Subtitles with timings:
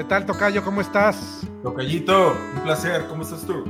[0.00, 0.64] ¿Qué tal, Tocayo?
[0.64, 1.46] ¿Cómo estás?
[1.62, 3.06] Tocayito, un placer.
[3.06, 3.62] ¿Cómo estás tú?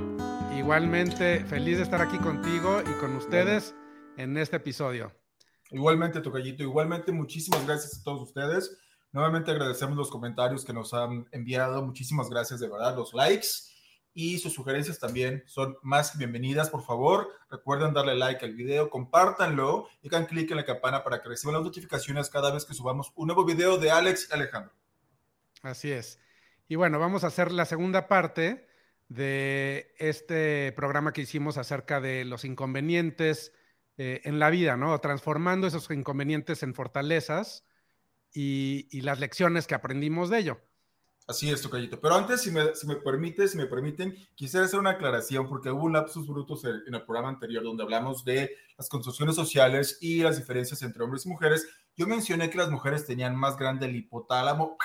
[0.57, 3.75] Igualmente, feliz de estar aquí contigo y con ustedes
[4.17, 5.13] en este episodio.
[5.73, 6.63] Igualmente, Tocayito.
[6.63, 8.79] Igualmente, muchísimas gracias a todos ustedes.
[9.11, 11.85] Nuevamente agradecemos los comentarios que nos han enviado.
[11.85, 12.95] Muchísimas gracias de verdad.
[12.95, 13.49] Los likes
[14.15, 16.71] y sus sugerencias también son más que bienvenidas.
[16.71, 21.21] Por favor, recuerden darle like al video, compártanlo y hagan clic en la campana para
[21.21, 24.80] que reciban las notificaciones cada vez que subamos un nuevo video de Alex y Alejandro.
[25.63, 26.19] Así es.
[26.69, 28.67] Y bueno, vamos a hacer la segunda parte
[29.09, 33.53] de este programa que hicimos acerca de los inconvenientes
[33.99, 34.99] eh, en la vida, ¿no?
[35.01, 37.65] Transformando esos inconvenientes en fortalezas
[38.33, 40.61] y, y, las lecciones que aprendimos de ello.
[41.27, 42.01] Así es, Tocayito.
[42.01, 45.71] Pero antes, si me, si me permite, si me permiten, quisiera hacer una aclaración porque
[45.71, 49.99] hubo un lapsus brutos en, en el programa anterior donde hablamos de las construcciones sociales
[50.01, 51.69] y las diferencias entre hombres y mujeres.
[51.97, 54.79] Yo mencioné que las mujeres tenían más grande el hipotálamo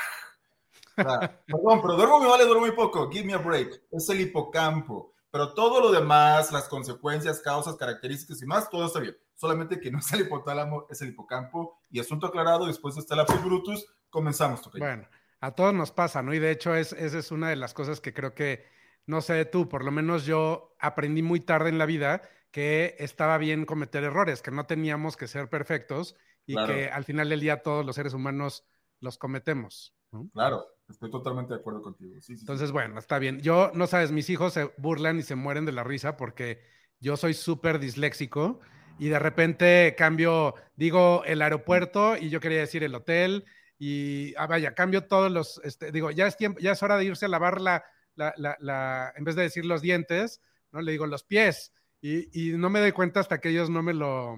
[0.96, 3.10] perdón, pero duermo muy vale, duermo muy poco.
[3.10, 3.84] Give me a break.
[3.92, 5.14] Es el hipocampo.
[5.32, 9.18] Pero todo lo demás, las consecuencias, causas, características y más, todo está bien.
[9.36, 11.78] Solamente que no es el hipotálamo, es el hipocampo.
[11.90, 14.62] Y asunto aclarado, después de este lapsus brutus, comenzamos.
[14.78, 15.06] Bueno,
[15.42, 16.34] a todos nos pasa, ¿no?
[16.34, 18.66] Y de hecho, es, esa es una de las cosas que creo que,
[19.06, 23.38] no sé tú, por lo menos yo aprendí muy tarde en la vida que estaba
[23.38, 26.73] bien cometer errores, que no teníamos que ser perfectos y claro.
[26.73, 28.66] que al final del día todos los seres humanos
[29.02, 29.94] los cometemos.
[30.12, 30.30] ¿no?
[30.34, 32.16] Claro, estoy totalmente de acuerdo contigo.
[32.28, 33.39] Entonces, bueno, está bien.
[33.41, 36.61] Yo, no sabes, mis hijos se burlan y se mueren de la risa porque
[37.00, 38.59] yo soy súper disléxico
[38.97, 43.45] y de repente cambio, digo el aeropuerto y yo quería decir el hotel
[43.77, 47.05] y ah, vaya, cambio todos los, este, digo, ya es tiempo, ya es hora de
[47.05, 47.83] irse a lavar la,
[48.16, 50.81] la, la, la en vez de decir los dientes, ¿no?
[50.81, 53.94] Le digo los pies y, y no me doy cuenta hasta que ellos no me
[53.94, 54.38] lo,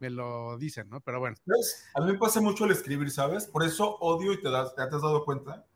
[0.00, 1.00] me lo dicen, ¿no?
[1.00, 1.36] Pero bueno.
[1.44, 1.84] ¿Ves?
[1.94, 3.46] A mí me pasa mucho el escribir, ¿sabes?
[3.46, 5.66] Por eso odio y te, das, te has dado cuenta.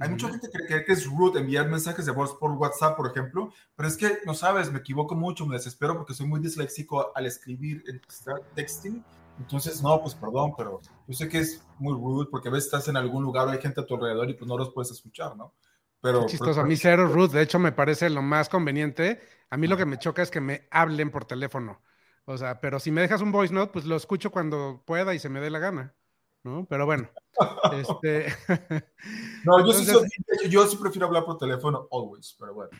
[0.00, 3.10] Hay mucha gente que cree que es rude enviar mensajes de voz por WhatsApp, por
[3.10, 7.10] ejemplo, pero es que, no sabes, me equivoco mucho, me desespero porque soy muy disléxico
[7.16, 8.00] al escribir en
[8.54, 9.04] texting.
[9.40, 12.86] Entonces, no, pues perdón, pero yo sé que es muy rude porque a veces estás
[12.88, 15.54] en algún lugar, hay gente a tu alrededor y pues no los puedes escuchar, ¿no?
[16.00, 19.20] Pero, Qué chistoso, pero, a mí cero rude, de hecho me parece lo más conveniente.
[19.50, 21.80] A mí lo que me choca es que me hablen por teléfono.
[22.30, 25.18] O sea, pero si me dejas un voice note, pues lo escucho cuando pueda y
[25.18, 25.94] se me dé la gana.
[26.44, 26.66] ¿no?
[26.68, 27.08] Pero bueno.
[27.72, 28.26] este...
[29.44, 29.86] no, yo, Entonces...
[29.86, 32.70] sí soy, yo, sí prefiero hablar por teléfono always, pero bueno.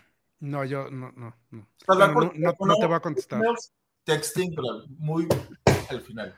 [0.40, 1.66] No, yo no, no, no.
[1.86, 3.42] Bueno, no, no, no, te voy a contestar.
[4.04, 5.26] Texting, pero muy
[5.88, 6.36] al final.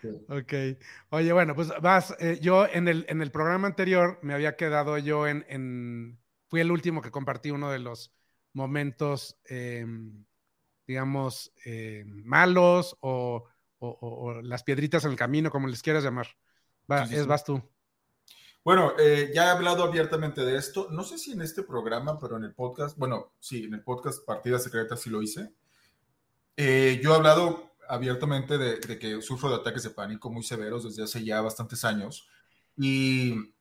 [0.00, 0.08] Sí.
[0.28, 0.78] Ok.
[1.10, 4.98] Oye, bueno, pues vas, eh, yo en el, en el programa anterior me había quedado
[4.98, 8.14] yo en, en, fui el último que compartí uno de los
[8.52, 9.84] momentos, eh,
[10.90, 13.44] digamos, eh, malos o,
[13.78, 16.26] o, o, las piedritas en el camino, como les quieras llamar.
[16.90, 17.62] Va, sí, sí, es, vas tú.
[18.64, 20.88] Bueno, eh, ya he hablado abiertamente de esto.
[20.90, 24.24] No sé si en este programa, pero en el podcast, bueno, sí, en el podcast
[24.26, 25.54] Partida Secreta sí lo hice.
[26.56, 30.82] Eh, yo he hablado abiertamente de, de, que sufro de ataques de pánico muy severos
[30.82, 32.28] desde hace ya bastantes años
[32.76, 33.54] y,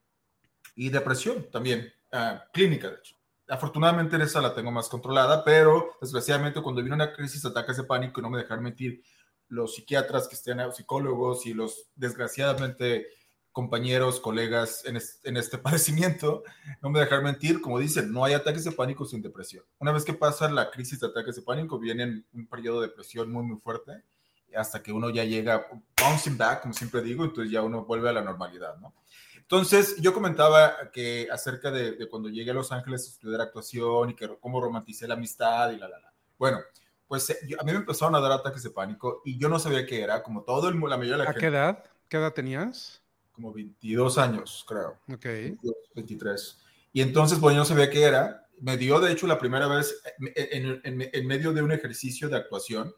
[0.75, 3.18] y depresión también, uh, clínica de hecho.
[3.49, 8.19] Afortunadamente esa la tengo más controlada, pero desgraciadamente cuando vino una crisis ataques de pánico
[8.19, 9.01] y no me dejaron mentir,
[9.47, 13.07] los psiquiatras que estén psicólogos y los desgraciadamente
[13.51, 16.43] compañeros, colegas en este, en este, padecimiento,
[16.81, 19.65] no me dejar mentir, como dicen, no hay ataques de pánico sin depresión.
[19.79, 23.31] Una vez que pasa la crisis de ataques de pánico, viene un periodo de depresión
[23.31, 24.03] muy, muy fuerte,
[24.55, 25.67] hasta que uno ya llega
[25.99, 28.93] bouncing back, como siempre digo, entonces ya uno vuelve a la normalidad, ¿no?
[29.37, 34.11] Entonces, yo comentaba que acerca de, de cuando llegué a Los Ángeles a estudiar actuación
[34.11, 36.13] y que cómo romanticé la amistad y la, la, la.
[36.37, 36.59] Bueno,
[37.07, 39.87] pues yo, a mí me empezaron a dar ataques de pánico y yo no sabía
[39.87, 41.39] qué era, como todo el la mayoría de la ¿A gente.
[41.39, 41.83] qué edad?
[42.07, 43.01] ¿Qué edad tenías?
[43.31, 44.99] Como 22 años, creo.
[45.11, 45.23] Ok.
[45.25, 46.61] 22, 23.
[46.93, 48.47] Y entonces, pues yo no sabía qué era.
[48.61, 52.37] Me dio, de hecho, la primera vez en, en, en medio de un ejercicio de
[52.37, 52.93] actuación.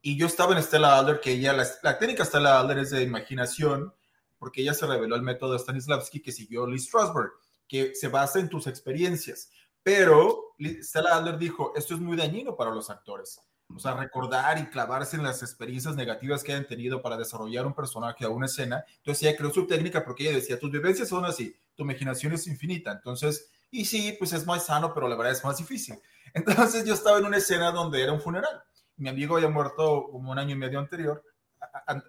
[0.00, 3.92] Y yo estaba en Stella Adler, que ella, la, técnica Stella Adler es de imaginación,
[4.38, 7.32] porque ella se reveló el método Stanislavski que siguió Lee Strasberg,
[7.66, 9.50] que se basa en tus experiencias.
[9.82, 13.40] Pero Stella Adler dijo, esto es muy dañino para los actores.
[13.74, 17.74] O sea, recordar y clavarse en las experiencias negativas que hayan tenido para desarrollar un
[17.74, 18.84] personaje o una escena.
[18.96, 22.46] Entonces ella creó su técnica porque ella decía, tus vivencias son así, tu imaginación es
[22.46, 22.92] infinita.
[22.92, 25.98] Entonces, y sí, pues es más sano, pero la verdad es más difícil.
[26.34, 28.62] Entonces yo estaba en una escena donde era un funeral.
[28.98, 31.24] Mi amigo había muerto como un año y medio anterior,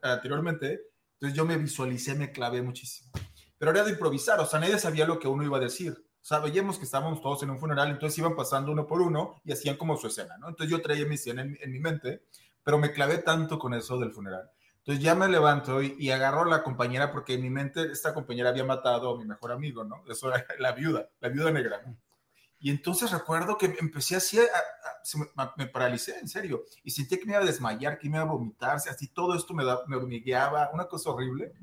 [0.01, 0.81] anteriormente.
[1.13, 3.11] Entonces yo me visualicé, me clavé muchísimo.
[3.57, 5.93] Pero era de improvisar, o sea, nadie sabía lo que uno iba a decir.
[6.21, 9.41] O sea, veíamos que estábamos todos en un funeral, entonces iban pasando uno por uno
[9.43, 10.49] y hacían como su escena, ¿no?
[10.49, 12.23] Entonces yo traía mi escena en, mi mente,
[12.63, 14.49] pero me clavé tanto con eso del funeral
[14.79, 18.49] Entonces ya me levanto y, agarro a la compañera porque en mi mente esta compañera
[18.49, 20.03] había matado a mi mejor amigo, ¿no?
[20.09, 21.81] Eso era la viuda, la viuda negra.
[22.59, 24.37] Y entonces recuerdo que empecé así,
[25.55, 28.31] me, paralicé, en serio, y sentí que me iba a desmayar, que me iba a
[28.31, 31.53] vomitar, así todo esto me, da, me hormigueaba, una cosa horrible.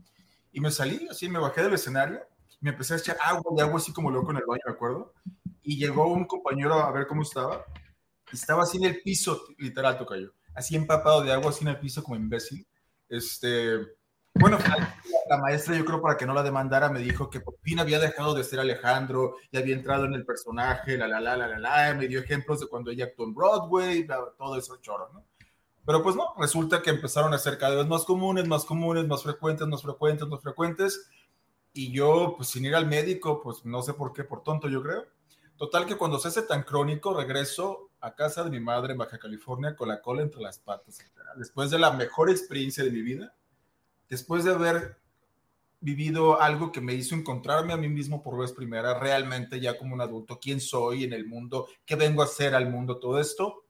[0.52, 2.20] Y me salí, así me bajé del escenario,
[2.60, 5.12] me empecé a echar agua y agua así como loco en el baño, ¿me acuerdo?
[5.62, 7.62] Y llegó un compañero a ver cómo estaba,
[8.32, 12.02] estaba así en el piso, literal, tocayo, así empapado de agua, así en el piso
[12.02, 12.66] como imbécil.
[13.08, 13.78] Este,
[14.34, 14.58] bueno,
[15.28, 17.98] la maestra, yo creo, para que no la demandara, me dijo que por fin había
[17.98, 21.58] dejado de ser Alejandro y había entrado en el personaje, la, la, la, la, la,
[21.58, 24.06] la, me dio ejemplos de cuando ella actuó en Broadway,
[24.38, 25.24] todo eso choro, ¿no?
[25.84, 29.22] Pero pues no, resulta que empezaron a ser cada vez más comunes, más comunes, más
[29.22, 31.08] frecuentes, más frecuentes, más frecuentes.
[31.72, 34.82] Y yo, pues sin ir al médico, pues no sé por qué, por tonto yo
[34.82, 35.06] creo.
[35.56, 39.18] Total que cuando se hace tan crónico, regreso a casa de mi madre en Baja
[39.18, 40.98] California con la cola entre las patas.
[41.36, 43.34] Después de la mejor experiencia de mi vida,
[44.08, 44.98] después de haber
[45.80, 49.94] vivido algo que me hizo encontrarme a mí mismo por vez primera, realmente ya como
[49.94, 53.64] un adulto, quién soy en el mundo, qué vengo a hacer al mundo, todo esto,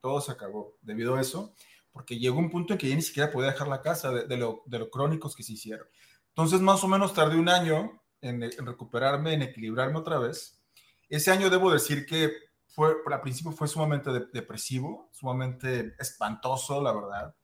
[0.00, 1.54] todo se acabó debido a eso,
[1.92, 4.62] porque llegó un punto en que ya ni siquiera podía dejar la casa de, lo,
[4.66, 5.86] de crónicos que se hicieron.
[6.28, 10.60] Entonces, más o menos tardé un año en, en, recuperarme, en equilibrarme otra vez.
[11.08, 12.32] Ese año debo decir que
[12.66, 17.34] fue, al principio fue sumamente depresivo, sumamente espantoso, la verdad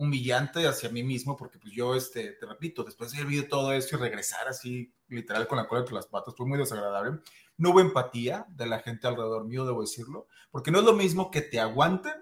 [0.00, 3.74] humillante hacia mí mismo, porque pues yo, este, te repito, después de haber vivido todo
[3.74, 7.20] eso y regresar así, literal, con la cola entre las patas, fue muy desagradable.
[7.58, 11.30] No hubo empatía de la gente alrededor mío, debo decirlo, porque no es lo mismo
[11.30, 12.14] que te aguanten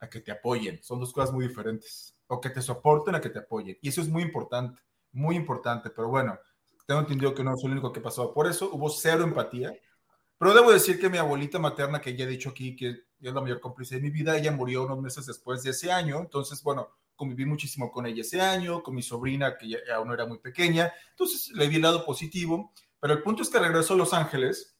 [0.00, 3.30] a que te apoyen, son dos cosas muy diferentes, o que te soporten a que
[3.30, 4.78] te apoyen, y eso es muy importante,
[5.12, 6.38] muy importante, pero bueno,
[6.86, 9.72] tengo entendido que no es lo único que pasó por eso, hubo cero empatía,
[10.38, 12.90] pero debo decir que mi abuelita materna, que ya he dicho aquí que
[13.20, 16.20] es la mayor cómplice de mi vida, ella murió unos meses después de ese año,
[16.20, 20.24] entonces, bueno, conviví muchísimo con ella ese año, con mi sobrina, que ya, aún era
[20.24, 23.96] muy pequeña, entonces le vi el lado positivo, pero el punto es que regresó a
[23.96, 24.76] Los Ángeles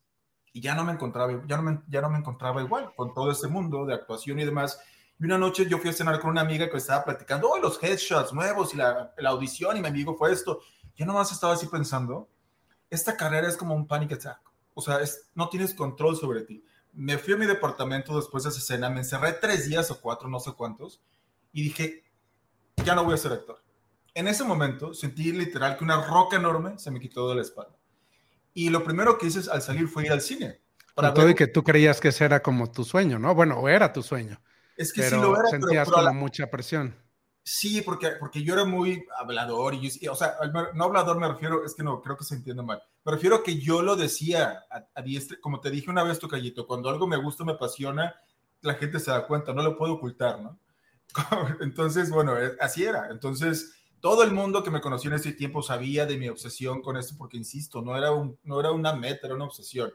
[0.52, 3.32] y ya no me encontraba, ya no me, ya no me encontraba igual con todo
[3.32, 4.81] ese mundo de actuación y demás.
[5.19, 7.82] Y una noche yo fui a cenar con una amiga que estaba platicando, oh, los
[7.82, 10.61] headshots nuevos y la, la audición, y mi amigo fue esto.
[10.94, 12.28] Yo nomás estaba así pensando,
[12.88, 14.40] esta carrera es como un panic attack,
[14.78, 16.64] o sea, es, no tienes control sobre ti.
[16.92, 20.28] Me fui a mi departamento después de esa escena, me encerré tres días o cuatro,
[20.28, 21.02] no sé cuántos,
[21.52, 22.04] y dije,
[22.84, 23.60] ya no voy a ser actor.
[24.14, 27.76] En ese momento sentí literal que una roca enorme se me quitó de la espalda.
[28.54, 30.60] Y lo primero que hice al salir fue ir al cine.
[30.94, 33.34] Para todo y que tú creías que ese era como tu sueño, ¿no?
[33.34, 34.40] Bueno, o era tu sueño.
[34.76, 36.94] Es que sí lo era, sentías como mucha presión.
[37.42, 40.36] Sí, porque, porque yo era muy hablador y, o sea,
[40.75, 42.80] no hablador me refiero, es que no, creo que se entiende mal.
[43.08, 45.05] Me refiero a que yo lo decía a, a
[45.40, 48.14] como te dije una vez, tu callito, cuando algo me gusta, me apasiona,
[48.60, 50.60] la gente se da cuenta, no lo puedo ocultar, ¿no?
[51.62, 53.08] Entonces, bueno, eh, así era.
[53.10, 56.99] Entonces, todo el mundo que me conoció en ese tiempo sabía de mi obsesión con
[56.99, 59.90] esto, porque insisto, no era, un, no era una meta, era una obsesión.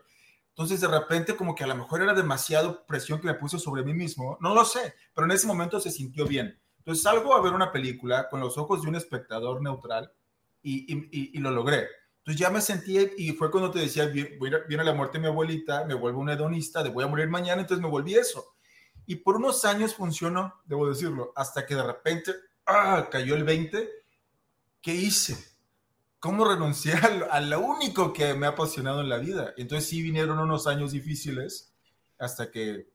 [0.49, 3.83] Entonces, de repente, como que a lo mejor era demasiado presión que me puse sobre
[3.83, 6.59] mí mismo, no lo sé, pero en ese momento se sintió bien.
[6.79, 10.11] Entonces, salgo a ver una película con los ojos de un espectador neutral
[10.63, 11.85] y, y, lo logré.
[12.25, 15.83] Entonces, ya me sentí, y fue cuando te decía, viene la muerte de mi abuelita,
[15.83, 18.55] me vuelvo un hedonista, de voy a morir mañana, entonces me volví eso.
[19.05, 22.33] Y por unos años funcionó, debo decirlo, hasta que de repente
[22.65, 23.09] ¡ah!
[23.11, 23.89] cayó el 20.
[24.81, 25.37] ¿Qué hice?
[26.19, 26.93] ¿Cómo renuncié
[27.29, 29.53] a lo, único que me ha apasionado en la vida?
[29.57, 31.73] Entonces sí vinieron unos años difíciles
[32.17, 32.89] hasta que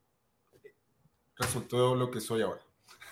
[1.36, 2.62] resultó lo que soy ahora.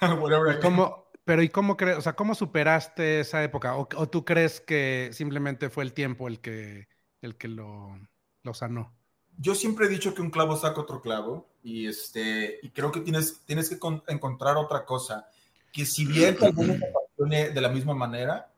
[0.62, 3.76] ¿Cómo, pero ¿y cómo crees, o sea, cómo superaste esa época?
[3.76, 6.88] ¿O, tú crees que simplemente fue el tiempo el que,
[7.21, 7.99] el que lo,
[8.42, 8.97] lo sanó?
[9.38, 13.00] yo siempre he dicho que un clavo saca otro clavo y, este, y creo que
[13.00, 13.78] tienes, tienes que
[14.09, 15.28] encontrar otra cosa,
[15.73, 18.50] que si bien tal vez de la misma manera,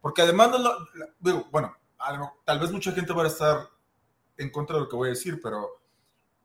[0.00, 0.50] porque además,
[1.20, 1.76] no bueno,
[2.44, 3.68] tal vez mucha gente va a estar
[4.36, 5.80] en contra de lo que voy a decir, pero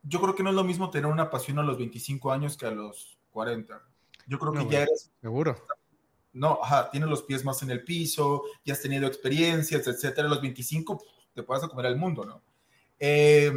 [0.03, 2.67] yo creo que no es lo mismo tener una pasión a los 25 años que
[2.67, 3.81] a los 40.
[4.29, 5.11] Yo creo que ya eres...
[5.19, 5.57] Seguro.
[6.31, 10.27] No, ajá, tienes los pies más en el piso, ya has tenido experiencias, etcétera.
[10.27, 12.43] A los 25 te puedes comer al mundo, ¿no?
[12.99, 13.51] Eh,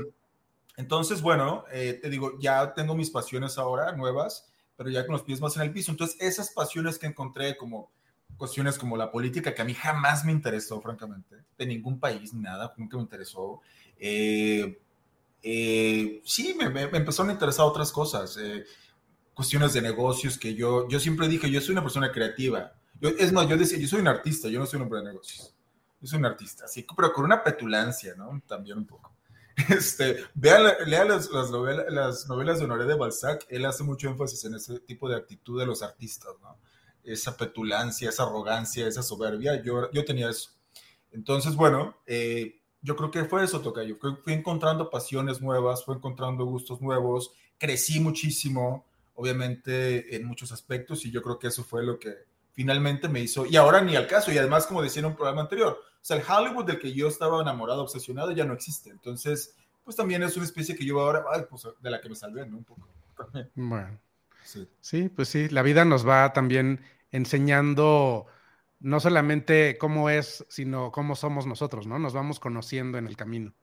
[0.79, 5.23] entonces, bueno, eh, te digo, ya tengo mis pasiones ahora nuevas, pero ya con los
[5.23, 5.91] pies más en el piso.
[5.91, 7.93] Entonces, esas pasiones que encontré como
[8.39, 12.73] cuestiones como la política, que a mí jamás me interesó, francamente, de ningún país, nada,
[12.79, 13.61] nunca me interesó.
[13.99, 14.81] Eh,
[15.43, 18.39] eh, sí, me, me, empezaron a interesar otras cosas,
[19.35, 22.73] cuestiones de negocios que yo, yo siempre dije, yo soy una persona creativa.
[23.01, 25.07] Yo, es más, yo decía, yo soy un artista, yo no soy un hombre de
[25.07, 25.55] negocios.
[26.01, 28.43] Yo soy un artista, así, pero con una petulancia, ¿no?
[28.47, 29.11] También un poco.
[29.69, 34.45] Este, vea, lea las, novelas, las novelas de Honoré de Balzac, él hace mucho énfasis
[34.47, 36.57] en ese tipo de actitud de los artistas, ¿no?
[37.05, 39.63] esa petulancia, esa arrogancia, esa soberbia.
[39.63, 40.51] Yo, yo tenía eso.
[41.11, 43.97] Entonces, bueno, eh, yo creo que fue eso, Tocayo.
[44.23, 48.87] Fui encontrando pasiones nuevas, fui encontrando gustos nuevos, crecí muchísimo,
[49.23, 52.13] obviamente, en muchos aspectos, y yo creo que eso fue lo que
[52.51, 55.43] finalmente me hizo, y ahora ni al caso, y además, como decía en un programa
[55.43, 58.91] anterior, o sea, el Hollywood del que yo estaba enamorado, obsesionado, ya no existe.
[58.91, 62.17] Entonces, pues también es una especie que yo ahora, ay, pues de la que me
[62.17, 62.59] salvé, ¿no?
[62.59, 62.89] Un poco.
[63.55, 64.01] Bueno.
[64.45, 64.69] Sí.
[64.81, 66.81] sí, pues sí, la vida nos va también
[67.13, 68.27] enseñando
[68.81, 72.01] no solamente cómo es, sino cómo somos nosotros, ¿no?
[72.01, 73.55] Nos vamos conociendo en el camino.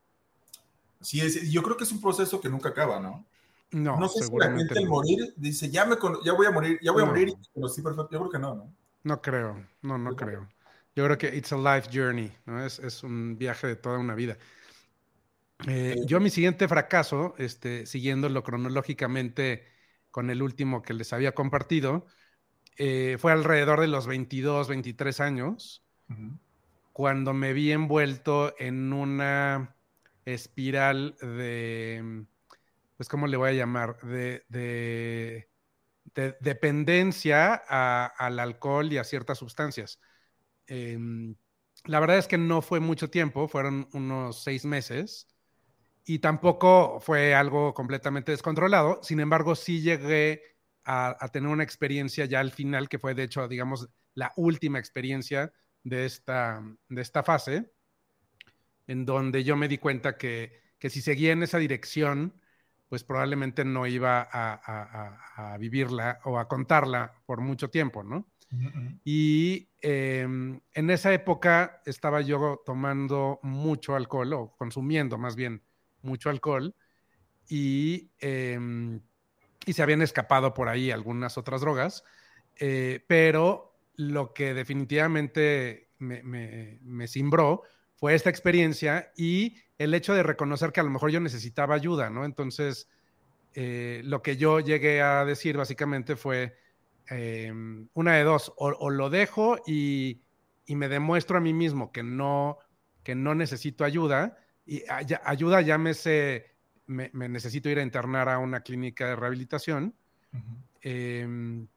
[1.01, 3.25] Sí, es, yo creo que es un proceso que nunca acaba, ¿no?
[3.71, 6.79] No, no sé si la gente al morir dice, ya, me ya voy a morir,
[6.81, 8.09] ya voy a morir y conocí perfecto.
[8.11, 8.73] Yo creo que no, ¿no?
[9.03, 10.47] No creo, no, no creo.
[10.95, 12.65] Yo creo que it's a life journey, ¿no?
[12.65, 14.37] Es, es un viaje de toda una vida.
[15.67, 19.65] Eh, yo mi siguiente fracaso, este, siguiéndolo cronológicamente
[20.11, 22.05] con el último que les había compartido,
[22.77, 25.83] eh, fue alrededor de los 22, 23 años,
[26.93, 29.75] cuando me vi envuelto en una
[30.25, 32.25] espiral de,
[32.99, 33.97] pues, ¿cómo le voy a llamar?
[34.01, 35.47] De, de,
[36.41, 40.01] dependencia al alcohol y a ciertas sustancias.
[40.67, 41.33] Em,
[41.85, 45.29] la verdad es que no fue mucho tiempo, fueron unos seis meses
[46.03, 48.99] y tampoco fue algo completamente descontrolado.
[49.01, 50.43] Sin embargo, sí llegué
[50.83, 55.53] a, tener una experiencia ya al final, que fue de hecho, digamos, la última experiencia
[55.83, 57.71] de esta, de esta fase,
[58.87, 62.33] en donde yo me di cuenta que, que si seguía en esa dirección,
[62.89, 68.27] pues probablemente no iba a, a, vivirla o a contarla por mucho tiempo, ¿no?
[69.03, 75.61] Y em, en esa época estaba yo tomando mucho alcohol, o consumiendo más bien
[76.01, 76.75] mucho alcohol,
[77.47, 78.99] y eh,
[79.65, 82.03] y se habían escapado por ahí algunas otras drogas,
[82.59, 87.61] eh, pero lo que definitivamente me, me, me cimbró
[87.95, 92.11] fue esta experiencia y el hecho de reconocer que a lo mejor yo necesitaba ayuda,
[92.11, 92.25] ¿no?
[92.25, 92.87] Entonces,
[93.55, 96.55] eh, lo que yo llegué a decir básicamente fue
[97.09, 97.51] eh,
[97.93, 100.21] una de dos, o, lo dejo y,
[100.67, 102.59] y, me demuestro a mí mismo que no,
[103.03, 104.83] que no necesito ayuda, y
[105.23, 106.51] ayuda llámese
[106.89, 109.95] me, necesito ir a internar a una clínica de rehabilitación,
[110.81, 111.67] em,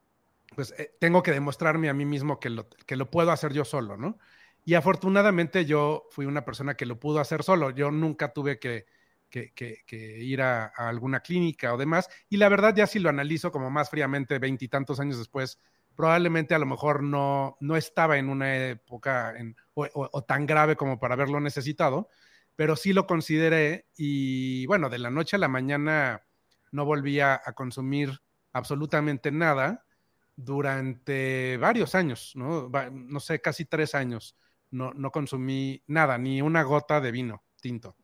[0.55, 3.65] pues eh, tengo que demostrarme a mí mismo que lo, que lo puedo hacer yo
[3.65, 4.19] solo, ¿no?
[4.65, 7.71] Y afortunadamente yo fui una persona que lo pudo hacer solo.
[7.71, 8.87] Yo nunca tuve que,
[9.91, 12.09] ir a, alguna clínica o demás.
[12.29, 15.59] Y la verdad, ya si lo analizo como más fríamente, veintitantos años después,
[15.97, 19.35] probablemente a lo mejor no, no estaba en una época
[19.75, 22.09] o, tan grave como para haberlo necesitado,
[22.57, 26.23] pero sí lo consideré y bueno, de la noche a la mañana
[26.71, 28.21] no volví a, consumir
[28.53, 29.85] absolutamente nada
[30.37, 32.71] durante varios años, ¿no?
[32.91, 34.37] no sé, casi tres años.
[34.73, 37.97] No, no consumí nada, ni una gota de vino tinto.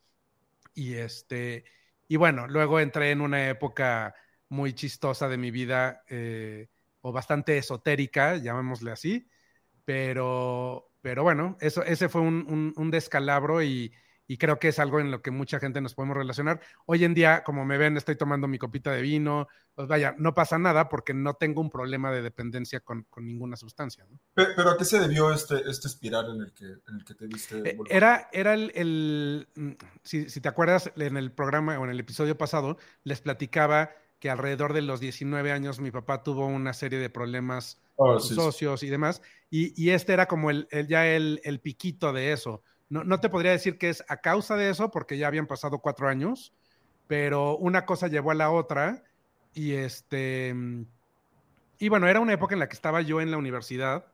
[0.74, 1.64] Y este,
[2.06, 4.14] y bueno, luego entré en una época
[4.48, 6.68] muy chistosa de mi vida, eh,
[7.00, 9.28] o bastante esotérica, llamémosle así,
[9.84, 13.92] pero, pero bueno, eso, ese fue un, un descalabro y,
[14.28, 16.60] y creo que es algo en lo que mucha gente nos podemos relacionar.
[16.84, 20.34] Hoy en día, como me ven, estoy tomando mi copita de vino, pues vaya, no
[20.34, 24.06] pasa nada porque no tengo un problema de dependencia con, ninguna sustancia.
[24.34, 27.26] Pero, ¿a qué se debió este, este espiral en el que, en el que te
[27.26, 27.70] viste?
[27.70, 29.70] Eh, era, era el, mm,
[30.02, 34.74] si, te acuerdas, en el programa o en el episodio pasado, les platicaba que alrededor
[34.74, 38.90] de los 19 años mi papá tuvo una serie de problemas oh, con socios y
[38.90, 43.52] demás, y, este era como el, ya el, el piquito de eso no, te podría
[43.52, 46.54] decir que es a causa de eso, porque ya habían pasado cuatro años,
[47.06, 49.04] pero una cosa llevó a la otra
[49.54, 50.54] y este...
[51.80, 54.06] Y bueno, era una época en la que estaba yo en la universidad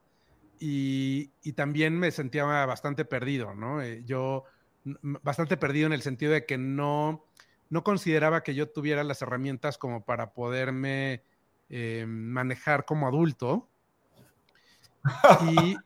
[0.59, 3.81] y, también me sentía bastante perdido, ¿no?
[3.81, 4.45] Eh, yo
[4.85, 7.25] bastante perdido en el sentido de que no,
[7.71, 11.23] no consideraba que yo tuviera las herramientas como para poderme
[11.71, 13.69] eh, manejar como adulto.
[15.52, 15.76] y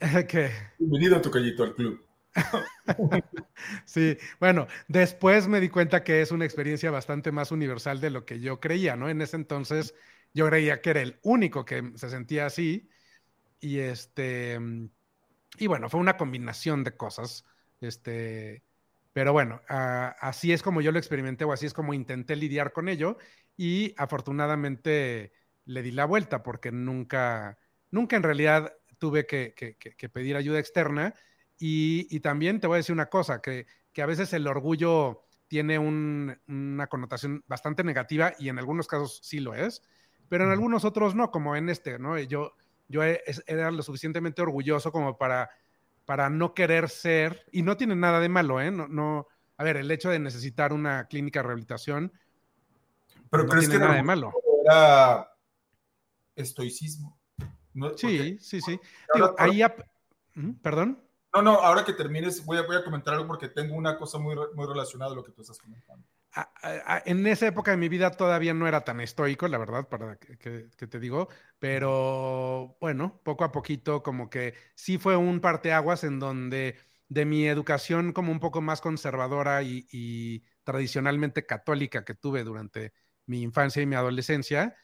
[0.28, 0.50] que...
[0.78, 2.09] Bienvenido a tu callito al club.
[3.84, 8.24] sí, bueno, después me di cuenta que es una experiencia bastante más universal de lo
[8.24, 9.08] que yo creía, ¿no?
[9.08, 9.94] En ese entonces
[10.32, 12.88] yo creía que era el único que se sentía así
[13.60, 14.58] y este
[15.58, 17.44] y bueno, fue una combinación de cosas,
[17.80, 18.64] este,
[19.12, 22.88] pero bueno, así es como yo lo experimenté o así es como intenté lidiar con
[22.88, 23.18] ello
[23.56, 25.32] y afortunadamente
[25.64, 27.58] le di la vuelta porque nunca,
[27.90, 29.54] nunca en realidad tuve que
[30.12, 31.14] pedir ayuda externa
[31.60, 36.86] y, también te voy a decir una cosa, que, a veces el orgullo tiene una
[36.86, 39.82] connotación bastante negativa y en algunos casos sí lo es,
[40.28, 42.18] pero en algunos otros no, como en este, ¿no?
[42.18, 42.54] Yo,
[42.88, 45.50] yo era lo suficientemente orgulloso como para,
[46.06, 48.70] para no querer ser, y no tiene nada de malo, ¿eh?
[48.70, 49.26] No, no,
[49.58, 52.12] a ver, el hecho de necesitar una clínica de rehabilitación
[53.30, 54.32] pero no tiene nada de malo.
[54.64, 55.30] Era
[56.34, 57.18] estoicismo.
[57.96, 58.80] sí, sí, sí,
[59.38, 59.62] ahí,
[60.62, 61.02] perdón.
[61.32, 64.18] No, no, ahora que termines voy a, voy a comentar algo porque tengo una cosa
[64.18, 66.04] muy, muy relacionada a lo que tú estás comentando.
[67.04, 70.68] en esa época de mi vida todavía no era tan estoico, la verdad, para que,
[70.68, 76.78] te digo, pero bueno, poco a poquito como que sí fue un parteaguas en donde
[77.08, 82.92] de mi educación como un poco más conservadora y, y tradicionalmente católica que tuve durante
[83.26, 84.76] mi infancia y mi adolescencia,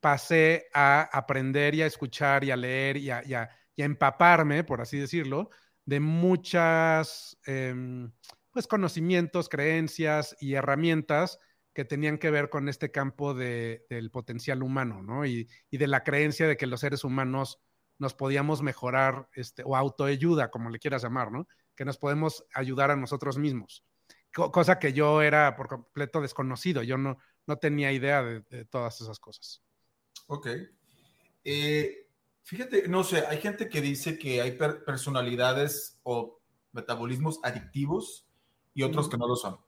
[0.00, 4.80] pasé a aprender y a escuchar y a leer y a, y a empaparme, por
[4.80, 5.50] así decirlo,
[5.84, 8.12] de muchas em,
[8.52, 11.38] pues conocimientos, creencias y herramientas
[11.72, 15.24] que tenían que ver con este campo de, del potencial humano, ¿no?
[15.24, 17.60] Y, y, de la creencia de que los seres humanos
[18.00, 21.46] nos podíamos mejorar, este, o autoayuda, como le quieras llamar, ¿no?
[21.76, 23.84] Que nos podemos ayudar a nosotros mismos.
[24.32, 29.20] cosa que yo era por completo desconocido, yo no, no tenía idea de, todas esas
[29.20, 29.62] cosas.
[30.28, 30.48] Ok.
[31.44, 31.99] Eh,
[32.42, 36.40] Fíjate, no sé, hay gente que dice que hay personalidades o
[36.72, 38.26] metabolismos adictivos
[38.74, 39.58] y otros que no lo son.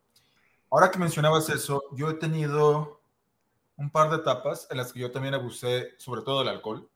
[0.71, 3.02] Ahora que mencionabas eso, yo he tenido
[3.76, 6.91] un par de etapas en las que yo también abusé, sobre todo del alcohol,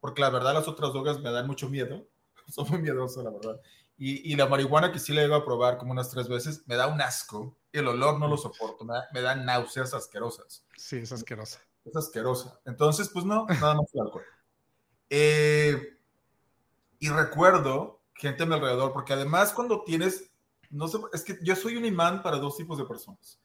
[0.00, 2.06] porque la verdad las otras drogas me dan mucho miedo,
[2.48, 3.60] son muy miedoso, la verdad.
[3.98, 6.76] Y, y, la marihuana que sí le iba a probar como unas tres veces, me
[6.76, 10.66] da un asco, el olor no lo soporto, me, da, me dan náuseas asquerosas.
[10.76, 11.60] Sí, es asquerosa.
[11.82, 12.60] Es asquerosa.
[12.66, 14.22] Entonces, pues no, nada más el alcohol.
[15.10, 15.98] Eh,
[16.98, 20.30] y recuerdo gente a mi alrededor, porque además cuando tienes,
[20.70, 23.40] no sé, es que yo soy un imán para dos tipos de personas.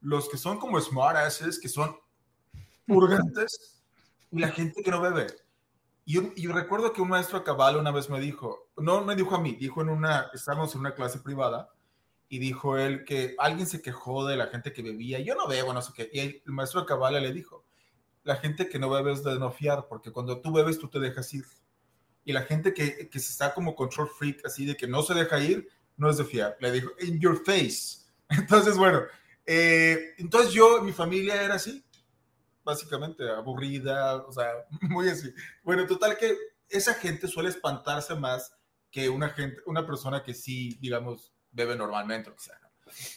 [0.00, 1.96] Los que son como smart asses, que son
[2.86, 3.82] urgentes,
[4.30, 5.26] y la gente que no bebe.
[6.04, 9.34] Y, yo recuerdo que un maestro a cabal una vez me dijo, no me dijo
[9.34, 11.70] a mí, dijo en una, estábamos en una clase privada,
[12.28, 15.72] y dijo él que alguien se quejó de la gente que bebía, yo no bebo,
[15.72, 17.64] no sé qué, y el maestro a cabal le dijo,
[18.22, 20.98] la gente que no bebe es de no fiar, porque cuando tú bebes tú te
[20.98, 21.44] dejas ir.
[22.24, 25.14] Y la gente que, que se está como control freak, así de que no se
[25.14, 26.56] deja ir, no es de fiar.
[26.60, 28.00] Le dijo, in your face.
[28.28, 29.02] Entonces, bueno,
[29.52, 31.84] eh, entonces yo, mi familia era así,
[32.62, 34.52] básicamente aburrida, o sea,
[34.82, 35.32] muy así.
[35.64, 36.36] Bueno, total que
[36.68, 38.54] esa gente suele espantarse más
[38.92, 42.36] que una gente, una persona que sí, digamos, bebe normalmente, o.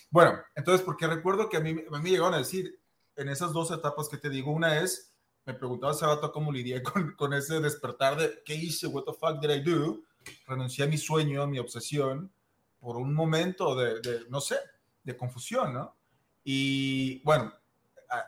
[0.10, 2.80] Bueno, entonces, porque recuerdo que a mí, a mí llegaron a decir,
[3.16, 5.14] en esas dos etapas que te digo, una es,
[5.46, 9.14] me preguntaba hace rato cómo lidié con, con ese despertar de qué hice, what the
[9.14, 10.02] fuck did I do,
[10.48, 12.32] renuncié a mi sueño, a mi obsesión,
[12.80, 14.58] por un momento de, de, no sé,
[15.04, 15.96] de confusión, ¿no?
[16.44, 17.54] Y bueno,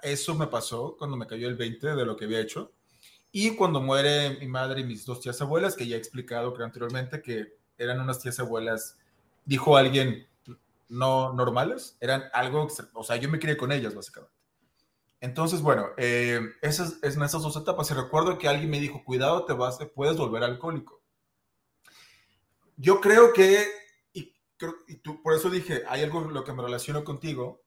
[0.02, 2.74] eso me pasó cuando me cayó el 20 de lo que había hecho.
[3.32, 7.22] Y cuando muere mi madre y mis dos tías abuelas, que ya he explicado anteriormente
[7.22, 8.98] que eran unas tías abuelas,
[9.44, 10.26] dijo alguien,
[10.88, 14.35] no normales, eran algo, o sea, yo me crié con ellas básicamente.
[15.26, 19.44] Entonces, bueno, eh, esas, en esas dos etapas, y recuerdo que alguien me dijo, cuidado,
[19.44, 21.02] te vas, te puedes volver alcohólico.
[22.78, 23.66] Yo creo que,
[24.14, 24.36] y,
[24.88, 27.64] y tú, por eso dije, hay algo lo que me relaciono contigo,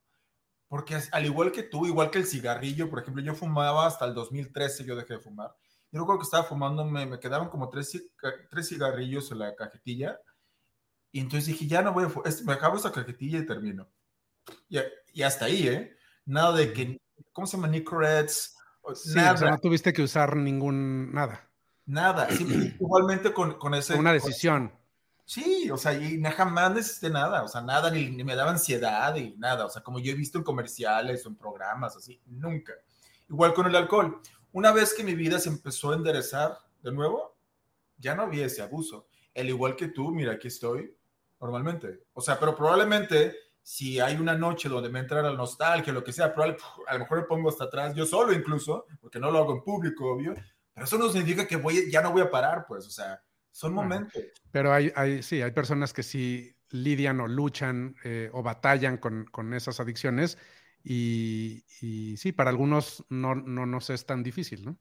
[0.69, 4.15] porque al igual que tú, igual que el cigarrillo, por ejemplo, yo fumaba hasta el
[4.15, 5.53] 2013, yo dejé de fumar.
[5.91, 7.91] Yo recuerdo que estaba fumando, me, me quedaban como tres,
[8.51, 10.21] tres cigarrillos en la cajetilla,
[11.11, 13.89] y entonces dije, ya no voy a fumar, me acabo esa cajetilla y termino.
[14.69, 14.79] Y,
[15.13, 15.97] y hasta ahí, ¿eh?
[16.25, 17.01] Nada de que
[17.33, 17.69] ¿cómo se llama?
[17.69, 18.57] Nicorets.
[18.95, 19.35] Sí, nada.
[19.35, 21.49] O sea, no tuviste que usar ningún, nada.
[21.87, 22.29] Nada,
[22.81, 23.95] igualmente con, con ese...
[23.95, 24.73] Una decisión.
[25.25, 29.15] sí, o sea, y jamás necesité nada, o sea, nada, ni, ni, me daba ansiedad
[29.17, 32.75] y nada, o sea, como yo he visto en comerciales o en programas, así, nunca.
[33.29, 34.21] Igual con el alcohol.
[34.53, 37.37] Una vez que mi vida se empezó a enderezar de nuevo,
[37.99, 39.09] ya no había ese abuso.
[39.35, 40.95] El igual que tú, mira, aquí estoy,
[41.41, 42.05] normalmente.
[42.13, 43.35] O sea, pero probablemente
[43.69, 47.01] si hay una noche donde me entra la nostalgia, lo que sea, probablemente, a lo
[47.01, 50.35] mejor me pongo hasta atrás, yo solo incluso, porque no lo hago en público, obvio,
[50.73, 53.75] pero eso no significa que voy, ya no voy a parar, pues, o sea, son
[53.75, 54.23] momentos.
[54.51, 59.27] Pero hay, hay, sí, hay personas que sí lidian o luchan eh, o batallan con,
[59.27, 60.39] con, esas adicciones
[60.83, 64.79] y, y, sí, para algunos no, no nos es tan difícil, ¿no?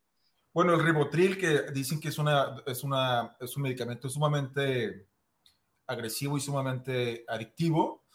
[0.54, 5.10] Bueno, el ribotril, que dicen que es, una, es, una, es un medicamento sumamente
[5.88, 8.07] agresivo y sumamente adictivo,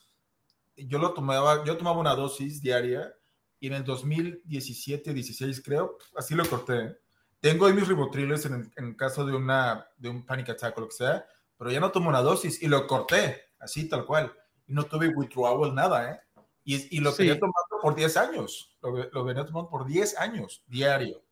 [0.77, 3.15] yo lo tomaba, yo tomaba una dosis diaria
[3.61, 6.99] y en el 2017, 16 creo, así lo corté.
[7.41, 10.89] Tengo ahí mis ribotriles en, en caso de, una, de un panic attack o lo
[10.89, 14.33] que sea, pero ya no tomo una dosis y lo corté, así tal cual.
[14.67, 16.21] Y no tuve withdrawal, nada, ¿eh?
[16.65, 17.23] Y, y lo sí.
[17.23, 21.23] venía tomando por 10 años, lo, lo venía tomando por 10 años, diario.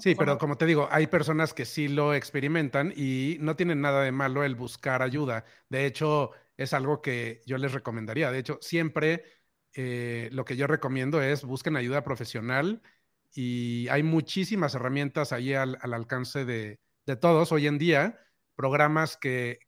[0.00, 4.02] sí, pero como te digo, hay personas que sí lo experimentan y no tienen nada
[4.02, 5.44] de malo el buscar ayuda.
[5.68, 8.30] De hecho, es algo que yo les recomendaría.
[8.30, 9.24] De hecho, siempre
[9.74, 12.82] eh, lo que yo recomiendo es busquen ayuda profesional
[13.34, 16.80] y hay muchísimas herramientas ahí al, alcance de,
[17.20, 18.18] todos hoy en día,
[18.54, 19.58] programas que,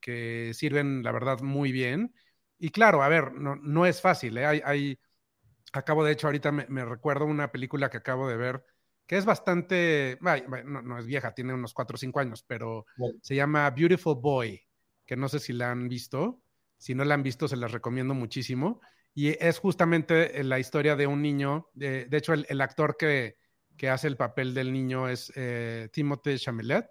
[0.53, 2.13] sirven, la verdad, muy bien.
[2.59, 4.37] Y claro, a ver, no, no es fácil.
[4.37, 4.45] ¿eh?
[4.45, 4.99] Hay,
[5.73, 8.63] acabo de hecho, ahorita me recuerdo una película que acabo de ver
[9.07, 10.17] que es bastante,
[10.63, 12.85] no, es vieja, tiene unos 4 o 5 años, pero
[13.21, 14.61] se llama Beautiful Boy,
[15.05, 16.41] que no sé si la han visto.
[16.77, 18.81] Si no la han visto, se las recomiendo muchísimo.
[19.13, 23.37] Y es justamente la historia de un niño, de, hecho el, actor que,
[23.77, 26.85] que, hace el papel del niño es eh, Timothée Chamelet.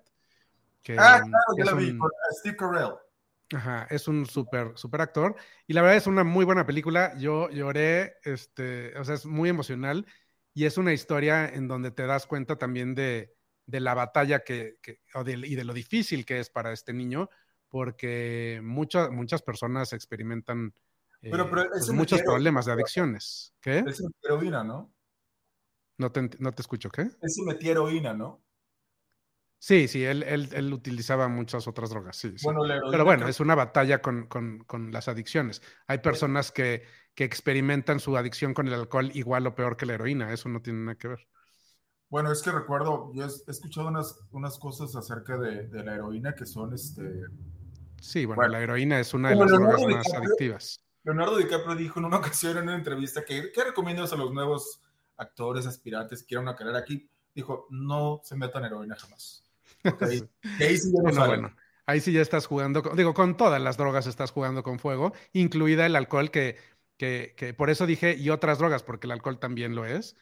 [0.83, 1.99] Que, ah, claro, ya la vi, eh,
[2.39, 2.95] Steve Carell.
[3.53, 5.37] Ajá, es un súper, súper actor.
[5.67, 7.15] Y la verdad es una muy buena película.
[7.19, 10.07] Yo lloré, este, o sea, es muy emocional
[10.55, 13.35] y es una historia en donde te das cuenta también de,
[13.67, 14.79] la batalla que,
[15.27, 17.29] y de lo difícil que es para este niño,
[17.75, 20.73] porque muchas muchas personas experimentan
[21.21, 23.53] pues, muchos problemas de adicciones.
[23.61, 23.83] ¿Qué?
[23.85, 24.95] Es heroína, ¿no?
[25.99, 27.09] No te, no te escucho, ¿qué?
[27.21, 28.45] Es metía heroína, ¿no?
[29.59, 32.37] Sí, sí, él, él, utilizaba muchas otras drogas, sí.
[32.41, 34.29] Pero bueno, es una batalla con,
[34.93, 35.61] las adicciones.
[35.89, 36.85] Hay personas que,
[37.17, 40.79] experimentan su adicción con el alcohol igual o peor que la heroína, eso no tiene
[40.79, 41.29] nada que ver.
[42.09, 46.47] Bueno, es que recuerdo, yo he escuchado unas, unas cosas acerca de, la heroína que
[46.47, 47.03] son este.
[48.05, 50.81] Sí, bueno, la heroína es una de las drogas más adictivas.
[51.05, 54.83] Leonardo DiCaprio dijo en una ocasión en una entrevista que ¿qué recomiendas a los nuevos
[55.17, 57.09] actores, aspirantes que quieran una carrera aquí?
[57.35, 59.43] Dijo, no se metan heroína jamás.
[60.01, 61.53] ahí, sí ya
[61.87, 65.87] ahí sí ya estás jugando, digo, con todas las drogas estás jugando con fuego, incluida
[65.87, 66.57] el alcohol, que,
[66.99, 70.17] que, por eso dije, y otras drogas, porque el alcohol también lo es.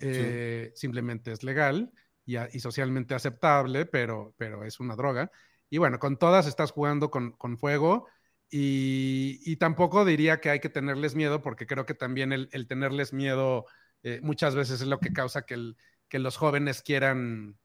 [0.00, 1.92] Eh, simplemente es legal
[2.24, 5.30] y, socialmente aceptable, pero, pero es una droga.
[5.70, 8.06] Y bueno, con todas estás jugando con, fuego.
[8.50, 13.66] Y, tampoco diría que hay que tenerles miedo, porque creo que también el, tenerles miedo
[14.02, 15.74] eh, muchas veces es lo que causa que,
[16.08, 17.58] que los jóvenes quieran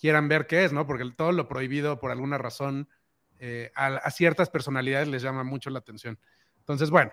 [0.00, 0.86] quieran ver qué es, ¿no?
[0.86, 2.88] Porque todo lo prohibido por alguna razón
[3.38, 6.18] eh, a, ciertas personalidades les llama mucho la atención.
[6.58, 7.12] Entonces, bueno,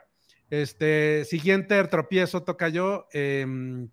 [0.50, 3.08] este siguiente tropiezo toca yo.
[3.12, 3.90] Em,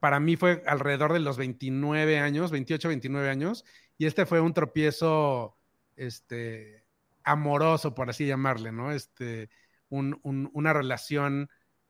[0.00, 3.64] para mí fue alrededor de los 29 años, 28, 29 años,
[3.98, 5.56] y este fue un tropiezo,
[5.96, 6.84] este,
[7.24, 8.92] amoroso, por así llamarle, ¿no?
[8.92, 9.50] Este,
[9.88, 11.48] una relación,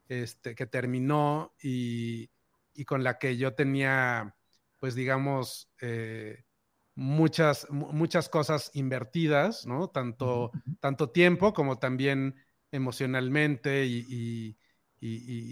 [0.08, 2.30] este, que terminó y,
[2.74, 4.36] y con la que yo tenía
[4.78, 6.44] pues digamos, eh,
[6.94, 9.88] muchas, muchas cosas invertidas, ¿no?
[9.88, 12.36] Tanto, tanto tiempo como también
[12.70, 14.56] emocionalmente y,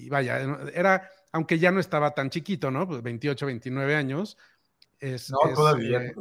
[0.08, 0.40] vaya,
[0.74, 2.86] era, aunque ya no estaba tan chiquito, ¿no?
[2.86, 4.36] Pues 28, 29 años.
[4.98, 6.02] Es, no, todavía.
[6.02, 6.14] Eh,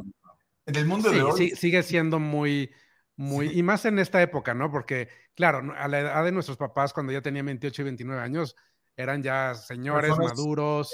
[0.66, 1.50] en el mundo de hoy.
[1.50, 2.70] sigue siendo muy,
[3.16, 4.70] muy, y más en esta época, ¿no?
[4.70, 8.56] Porque, claro, a la edad de nuestros papás, cuando ya tenía 28 y 29 años,
[8.96, 10.90] eran ya señores maduros.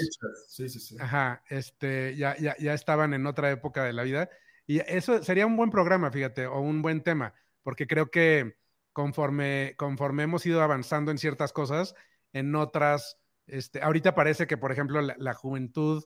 [0.48, 0.96] Sí, sí, sí.
[0.98, 4.30] Ajá, este, ya, ya, ya estaban en otra época de la vida.
[4.66, 8.56] Y eso sería un buen programa, fíjate, o un buen tema, porque creo que
[8.92, 11.94] conforme, conforme hemos ido avanzando en ciertas cosas,
[12.32, 16.04] en otras, este, ahorita parece que, por ejemplo, la, juventud,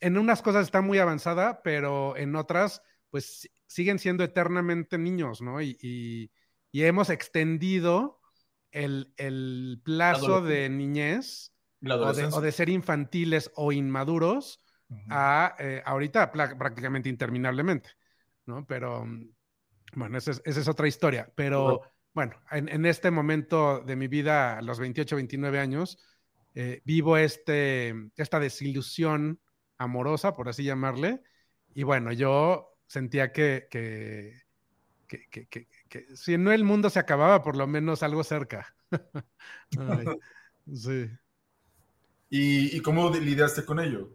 [0.00, 2.82] en unas cosas está muy avanzada, pero en otras,
[3.16, 5.62] pues siguen siendo eternamente niños, ¿no?
[5.62, 6.30] Y, y,
[6.70, 8.20] y hemos extendido
[8.70, 11.50] el, plazo de niñez
[11.82, 14.60] o de, ser infantiles o inmaduros
[15.08, 17.88] a eh, ahorita prácticamente interminablemente,
[18.44, 18.66] ¿no?
[18.66, 19.30] Pero mm,
[19.94, 21.32] bueno, esa es, otra historia.
[21.34, 21.80] Pero
[22.12, 25.96] bueno, en, este momento de mi vida, a los 28, 29 años,
[26.54, 29.40] eh, vivo este, esta desilusión
[29.78, 31.22] amorosa, por así llamarle.
[31.74, 34.46] Y bueno, yo sentía que, que,
[35.06, 38.74] que, si no el mundo se acababa, por lo menos algo cerca.
[40.72, 41.10] sí.
[42.28, 44.10] ¿Y, cómo lidiaste con ello?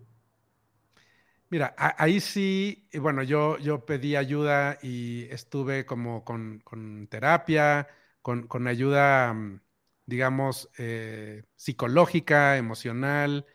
[1.50, 6.62] Mira, ahí sí, bueno, yo, yo pedí ayuda y estuve como con,
[7.10, 7.88] terapia,
[8.22, 9.62] con, ayuda, mm,
[10.06, 13.46] digamos, eh, psicológica, emocional,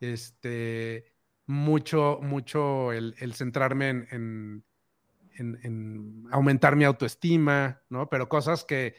[0.00, 1.12] este,
[1.48, 4.64] mucho, mucho el, centrarme en,
[5.38, 8.08] en, aumentar mi autoestima, ¿no?
[8.10, 8.96] Pero cosas que,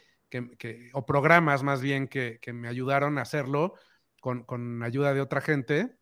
[0.94, 3.76] o programas más bien que, me ayudaron a hacerlo
[4.20, 5.96] con, ayuda de otra gente.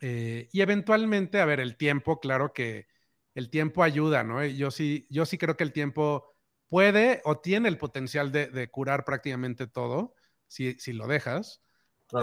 [0.00, 2.86] Eh, y eventualmente, a ver, el tiempo, claro que
[3.34, 4.42] el tiempo ayuda, ¿no?
[4.46, 6.34] Yo sí, yo sí creo que el tiempo
[6.68, 10.14] puede o tiene el potencial de, curar prácticamente todo,
[10.48, 11.62] si, lo dejas.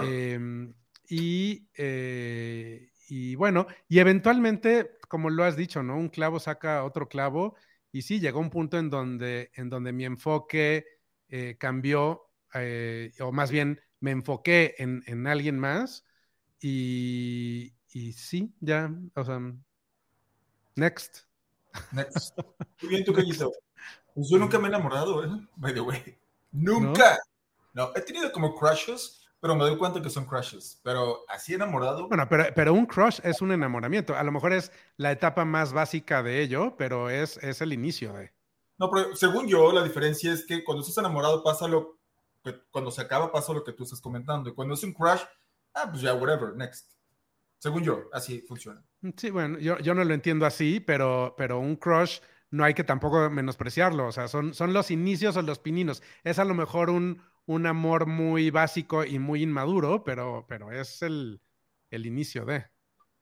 [0.02, 0.74] Em,
[1.08, 5.98] y, eh, y, bueno, y eventualmente, como lo has dicho, ¿no?
[5.98, 7.56] Un clavo saca otro clavo.
[7.92, 10.86] Y sí, llegó un punto en donde, en donde mi enfoque
[11.30, 16.06] eh, cambió, eh, o más bien me enfoqué en, en alguien más.
[16.60, 19.39] Y, y, sí, ya, o sea,
[20.76, 21.26] next.
[21.92, 22.38] Next.
[22.82, 23.52] Muy bien, tú, Callito.
[24.16, 25.48] Pues yo nunca me he enamorado, ¿eh?
[25.56, 26.18] By the way.
[26.52, 27.18] Nunca.
[27.74, 30.79] No, he tenido como crushes, pero me doy cuenta que son crushes.
[30.86, 32.08] Pero así enamorado.
[32.08, 34.15] Bueno, pero, pero un crush es un enamoramiento.
[34.15, 38.13] A lo mejor es la etapa más básica de ello, pero es, es el inicio
[38.13, 38.32] de.
[38.77, 41.99] No, pero según yo, la diferencia es que cuando estás enamorado pasa lo
[42.41, 44.49] que cuando se acaba pasa lo que tú estás comentando.
[44.49, 45.19] Y cuando es un crush,
[45.73, 46.93] ah, pues ya, whatever, next.
[47.60, 48.82] Según yo, así funciona.
[49.17, 52.86] Sí, bueno, yo, yo no lo entiendo así, pero, pero un crush no hay que
[52.86, 54.08] tampoco menospreciarlo.
[54.08, 56.01] O sea, son, son los inicios o los pininos.
[56.23, 61.01] Es a lo mejor un, un amor muy básico y muy inmaduro, pero, pero es
[61.01, 61.41] el,
[61.89, 62.65] el inicio de.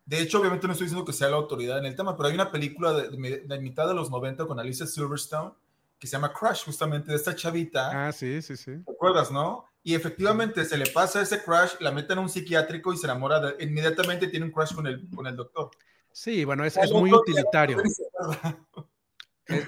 [0.05, 2.36] De hecho, obviamente no estoy diciendo que sea la autoridad en el tema, pero hay
[2.36, 3.10] una película de,
[3.45, 5.51] de, mitad de los 90 con Alicia Silverstone
[5.99, 8.07] que se llama Crush, justamente de esta chavita.
[8.07, 8.71] Ah, sí, sí, sí.
[8.84, 9.65] ¿Te acuerdas, no?
[9.84, 13.39] Y efectivamente se le pasa ese crush, la meten a un psiquiátrico y se enamora,
[13.39, 15.69] de, inmediatamente tiene un crush con el, con el doctor.
[16.12, 17.77] Sí, bueno, es, es muy utilitario.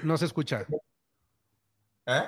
[0.02, 0.66] no se escucha.
[2.06, 2.22] ¿Eh?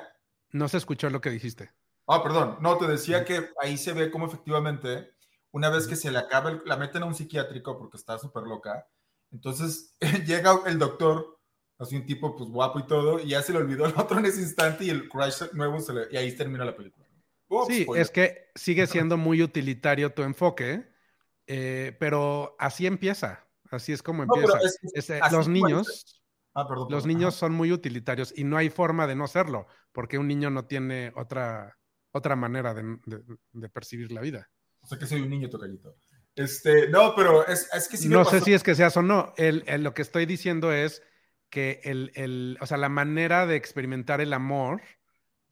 [0.53, 1.73] No se escuchó lo que dijiste.
[2.07, 2.59] Ah, perdón.
[2.61, 5.11] No, te decía que ahí se ve cómo efectivamente,
[5.51, 8.45] una vez que se le acaba, el, la meten a un psiquiátrico porque está súper
[8.45, 8.87] loca,
[9.33, 11.39] entonces llega el doctor,
[11.79, 14.27] así un tipo pues guapo y todo, y ya se le olvidó el otro en
[14.27, 17.07] ese instante y el crush nuevo se le, y ahí termina la película.
[17.49, 20.85] Ups, sí, es que sigue siendo muy utilitario tu enfoque,
[21.47, 24.59] eh, pero así empieza, así es como empieza.
[24.59, 26.23] No, es, es, los niños,
[26.55, 30.19] ah, perdón, los niños son muy utilitarios y no hay forma de no serlo, porque
[30.19, 31.76] un niño no tiene otra,
[32.17, 34.51] otra manera de, de, de percibir la vida.
[34.81, 35.97] O sea que soy un niño tocallito.
[36.37, 39.33] Este, no, pero es, es que sí No sé si es que seas o no.
[39.37, 41.03] El, el, lo que estoy diciendo es
[41.49, 44.83] que el, el, o sea, la manera de experimentar el amor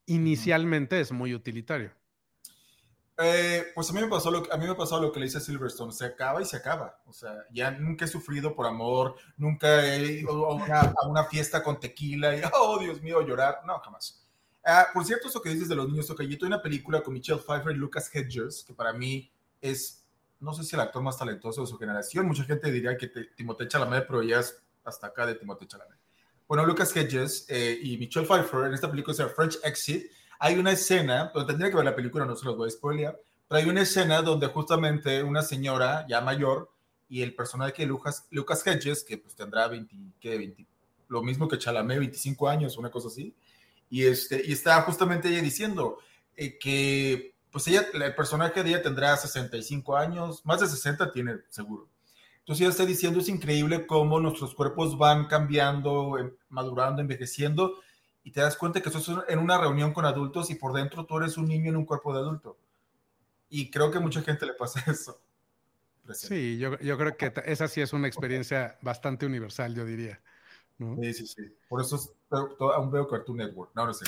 [0.06, 1.92] inicialmente es muy utilitario.
[3.16, 5.40] Eh, pues a mí, me pasó lo, a mí me pasó lo que le dice
[5.40, 7.00] Silverstone, se acaba y se acaba.
[7.06, 11.24] O sea, ya nunca he sufrido por amor, nunca he ido a una, a una
[11.24, 13.60] fiesta con tequila y, oh, Dios mío, llorar.
[13.64, 14.23] No, jamás.
[14.66, 17.40] Uh, por cierto, eso que dices de los niños tocallito, hay una película con Michelle
[17.40, 20.06] Pfeiffer y Lucas Hedges, que para mí es,
[20.40, 22.26] no sé si el actor más talentoso de su generación.
[22.26, 25.98] Mucha gente diría que Timothée Chalamet, pero ya es hasta acá de Timothée Chalamet.
[26.48, 30.10] Bueno, Lucas Hedges eh, y Michelle Pfeiffer en esta película se French Exit.
[30.38, 33.20] Hay una escena, donde tendría que ver la película, no se los voy a spoilear,
[33.48, 36.70] pero hay una escena donde justamente una señora ya mayor
[37.08, 40.38] y el personaje de Lucas, Lucas Hedges, que pues tendrá 20, ¿qué?
[40.38, 40.66] 20,
[41.08, 43.34] lo mismo que Chalamet, 25 años, una cosa así,
[43.94, 45.98] y, este, y está justamente ella diciendo
[46.34, 51.36] eh, que pues ella, el personaje de ella tendrá 65 años, más de 60 tiene
[51.48, 51.88] seguro.
[52.40, 57.74] Entonces ella está diciendo, es increíble cómo nuestros cuerpos van cambiando, em, madurando, envejeciendo,
[58.24, 61.06] y te das cuenta que eso es en una reunión con adultos y por dentro
[61.06, 62.58] tú eres un niño en un cuerpo de adulto.
[63.48, 65.22] Y creo que a mucha gente le pasa eso.
[66.12, 70.20] Sí, yo, yo creo que esa sí es una experiencia bastante universal, yo diría.
[70.78, 70.96] ¿No?
[71.02, 71.42] Sí, sí, sí.
[71.68, 73.72] Por eso es, aún veo Cartoon Network.
[73.74, 74.06] No, no sé.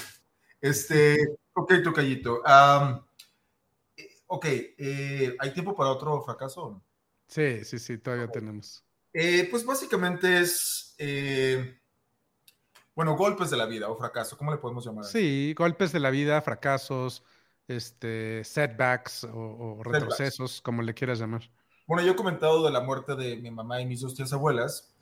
[0.61, 2.43] Este, ok, Tocayito.
[2.43, 3.01] Um,
[4.27, 6.83] ok, eh, ¿hay tiempo para otro fracaso?
[7.29, 8.41] Sí, sí, sí, todavía okay.
[8.41, 8.85] tenemos.
[9.13, 11.81] Eh, pues básicamente es, eh,
[12.95, 15.05] bueno, golpes de la vida o fracaso, ¿cómo le podemos llamar?
[15.05, 17.25] Sí, golpes de la vida, fracasos,
[17.67, 19.31] este, setbacks o,
[19.79, 20.63] o retrocesos, setbacks.
[20.63, 21.51] como le quieras llamar.
[21.87, 24.96] Bueno, yo he comentado de la muerte de mi mamá y mis dos tías abuelas.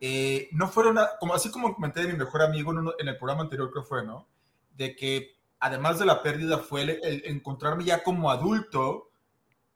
[0.00, 3.08] Eh, no fueron, a, como, así como comenté de mi mejor amigo en, uno, en,
[3.08, 4.26] el programa anterior que fue, ¿no?
[4.74, 9.10] De que además de la pérdida fue el, el, encontrarme ya como adulto,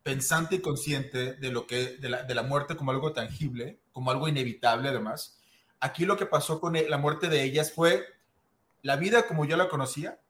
[0.02, 4.10] pensante y consciente de, lo que, de la, de, la, muerte como algo tangible, como
[4.10, 5.38] algo inevitable además.
[5.80, 8.04] Aquí lo que pasó con la muerte de ellas fue
[8.80, 10.20] la vida como yo la conocía,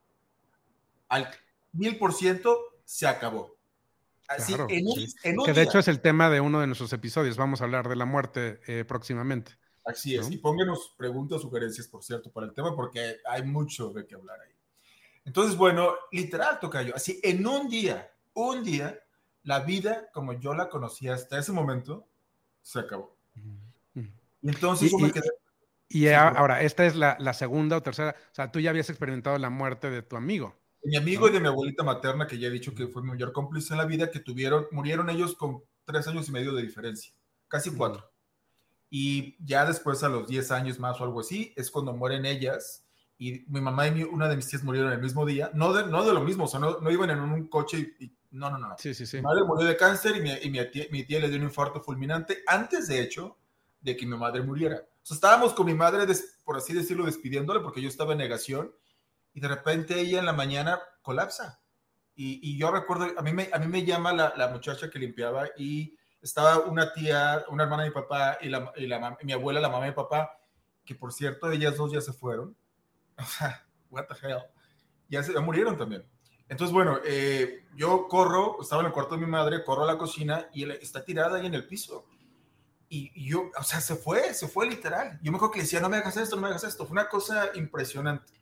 [1.07, 1.29] al
[1.71, 3.55] mil por ciento se acabó.
[4.27, 5.13] Así, claro, en un, sí.
[5.23, 5.69] en un que de día.
[5.69, 7.37] hecho es el tema de uno de nuestros episodios.
[7.37, 9.57] Vamos a hablar de la muerte eh, próximamente.
[9.85, 10.27] Así es.
[10.27, 10.33] ¿no?
[10.33, 14.39] Y pónganos preguntas, sugerencias, por cierto, para el tema, porque hay mucho de qué hablar
[14.41, 14.51] ahí.
[15.23, 18.99] Entonces, bueno, literal, Tocayo, así en un día, un día,
[19.43, 22.07] la vida como yo la conocía hasta ese momento
[22.61, 23.15] se acabó.
[23.93, 25.29] Y entonces y, me quedé.
[25.87, 29.37] Y ahora, esta es la, la, segunda o tercera, o sea, tú ya habías experimentado
[29.37, 30.55] la muerte de tu amigo.
[30.83, 31.29] De mi amigo ¿no?
[31.29, 33.79] y de mi abuelita materna, que ya he dicho que fue mi mayor cómplice en
[33.79, 37.13] la vida, que tuvieron, murieron ellos con tres años y medio de diferencia,
[37.47, 38.14] casi cuatro.
[38.89, 42.85] Y ya después, a los 10 años más o algo así, es cuando mueren ellas.
[43.17, 46.05] y mi mamá y una de mis tías murieron el mismo día, no de, no
[46.05, 48.75] de lo mismo, o sea, no, no iban en un coche y, no, no, no.
[48.77, 49.17] Sí, sí, sí.
[49.17, 51.45] Mi madre murió de cáncer y, mi, y mi, tía, mi, tía, le dio un
[51.45, 53.37] infarto fulminante antes, de hecho,
[53.79, 54.77] de que mi madre muriera.
[54.77, 58.17] O sea, estábamos con mi madre, des, por así decirlo, despidiéndole porque yo estaba en
[58.17, 58.73] negación
[59.33, 61.61] y de repente ella en la mañana colapsa.
[62.13, 64.99] Y, y yo recuerdo, a mí me, a mí me llama la, la, muchacha que
[64.99, 69.31] limpiaba y estaba una tía, una hermana de mi papá y, la, y la, mi
[69.31, 70.39] abuela, la mamá de mi papá,
[70.83, 72.55] que por cierto, ellas dos ya se fueron.
[73.17, 74.41] O sea, what the hell.
[75.07, 76.03] Ya, se, murieron también.
[76.49, 79.97] Entonces, bueno, eh, yo corro, estaba en el cuarto de mi madre, corro a la
[79.97, 82.05] cocina y está tirada ahí en el piso.
[82.89, 85.19] Y, yo, o sea, se fue, se fue literal.
[85.21, 86.85] Yo me acuerdo que le decía, no me hagas esto, no me hagas esto.
[86.85, 88.33] Fue una cosa impresionante.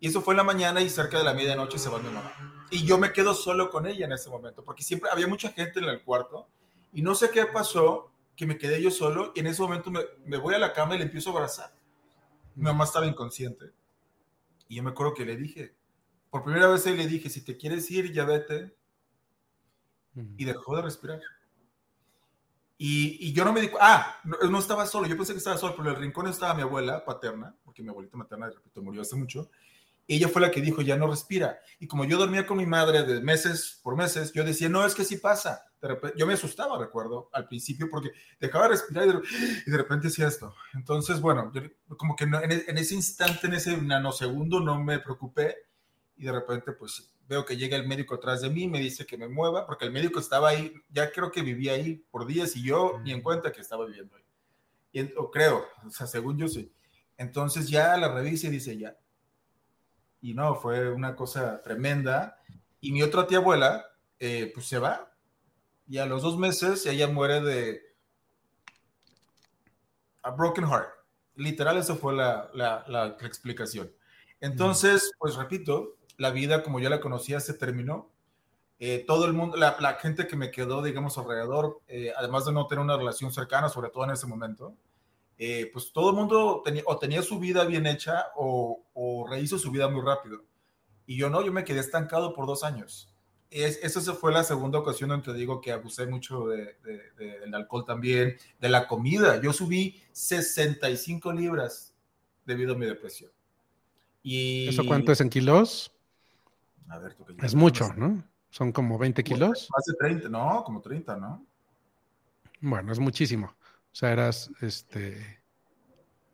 [0.00, 2.66] Y eso fue la mañana y cerca de la medianoche se va mi mamá.
[2.70, 5.78] Y yo me quedo solo con ella en ese momento, porque siempre había mucha gente
[5.78, 6.48] en el cuarto
[6.92, 10.00] y no sé qué pasó, que me quedé yo solo y en ese momento me,
[10.24, 11.74] me voy a la cama y le empiezo a abrazar.
[12.54, 13.72] Mi mamá estaba inconsciente.
[14.68, 15.74] Y yo me acuerdo que le dije,
[16.30, 18.76] por primera vez le dije, si te quieres ir, ya vete.
[20.36, 21.20] Y dejó de respirar.
[22.76, 25.58] Y, y yo no me di ah, no, no, estaba solo, yo pensé que estaba
[25.58, 29.02] solo, pero en el rincón estaba mi abuela paterna, porque mi abuelita materna, repito, murió
[29.02, 29.50] hace mucho.
[30.06, 31.58] Ella fue la que dijo, ya no respira.
[31.80, 34.94] Y como yo dormía con mi madre de meses por meses, yo decía, no, es
[34.94, 35.67] que sí pasa.
[35.80, 38.10] De repente, yo me asustaba, recuerdo, al principio, porque
[38.40, 39.20] dejaba de respirar y de,
[39.66, 40.54] y de repente hacía esto.
[40.74, 41.62] Entonces, bueno, yo,
[41.96, 45.56] como que no, en, en, ese instante, en ese nanosegundo, no me preocupé.
[46.16, 49.18] Y de repente, pues veo que llega el médico atrás de mí, me dice que
[49.18, 52.64] me mueva, porque el médico estaba ahí, ya creo que vivía ahí por días y
[52.64, 54.24] yo ni en cuenta que estaba viviendo ahí.
[54.92, 56.72] Y, o creo, o sea, según yo sí.
[57.18, 58.96] Entonces ya la revisa y dice ya.
[60.20, 62.40] Y no, fue una cosa tremenda.
[62.80, 63.84] Y mi otra tía abuela,
[64.18, 65.12] eh, pues se va.
[65.88, 67.82] Y a los dos meses ella muere de
[70.22, 70.88] a broken heart.
[71.34, 73.90] Literal, esa fue la, la, la explicación.
[74.40, 78.10] Entonces, pues repito, la vida como yo la conocía se terminó.
[78.80, 82.52] Eh, todo el mundo, la, la, gente que me quedó, digamos, alrededor, eh, además de
[82.52, 84.76] no tener una relación cercana, sobre todo en ese momento,
[85.36, 89.58] eh, pues todo el mundo tenía, o tenía su vida bien hecha o, o, rehizo
[89.58, 90.44] su vida muy rápido.
[91.06, 93.12] Y yo no, yo me quedé estancado por dos años.
[93.50, 97.40] Es, esa fue la segunda ocasión donde te digo que abusé mucho de, de, de,
[97.40, 99.40] del alcohol también, de la comida.
[99.40, 101.94] Yo subí 65 libras
[102.44, 103.30] debido a mi depresión.
[104.22, 104.68] Y...
[104.68, 105.92] ¿Eso cuánto es en kilos?
[106.88, 108.22] A ver, tú que es mucho, ¿no?
[108.50, 109.68] Son como 20 kilos.
[109.74, 111.46] Más de 30, no, como 30, ¿no?
[112.60, 113.46] Bueno, es muchísimo.
[113.46, 115.40] O sea, eras este,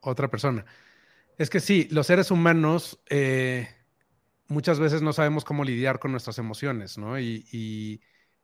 [0.01, 0.65] otra persona.
[1.37, 3.69] Es que sí, los seres humanos eh,
[4.49, 7.19] muchas veces no sabemos cómo lidiar con nuestras emociones, ¿no?
[7.19, 8.01] Y, y,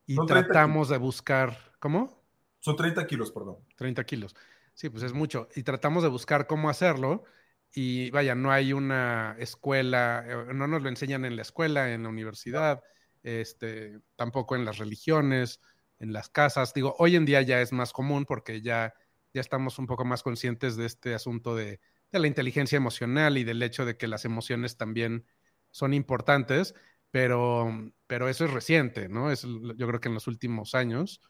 [0.06, 1.56] y tratamos de buscar.
[1.78, 2.22] ¿Cómo?
[2.60, 3.58] Son 30 kilos, perdón.
[3.76, 4.34] 30 kilos.
[4.74, 5.48] Sí, pues es mucho.
[5.54, 7.24] Y tratamos de buscar cómo hacerlo
[7.72, 12.02] y vaya, no hay una escuela, eh, no nos lo enseñan en la escuela, en
[12.02, 12.82] la universidad,
[13.22, 15.60] este, tampoco en las religiones,
[15.98, 16.74] en las casas.
[16.74, 18.94] Digo, hoy en día ya es más común porque ya,
[19.32, 23.44] ya estamos un poco más conscientes de este asunto de, de la inteligencia emocional y
[23.44, 25.26] del hecho de que las emociones también
[25.70, 26.74] son importantes,
[27.10, 29.30] pero, pero eso es reciente, ¿no?
[29.30, 31.20] Es, yo creo que en los últimos años,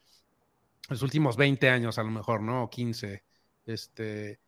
[0.89, 2.65] los últimos 20 años a lo mejor, ¿no?
[2.65, 3.25] O 15,
[3.67, 4.41] este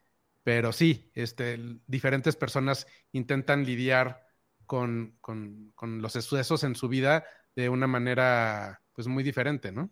[0.45, 4.27] pero sí, este, diferentes personas intentan lidiar
[4.67, 7.25] con, con, los sucesos en su vida
[7.55, 9.91] de una manera pues muy diferente, ¿no?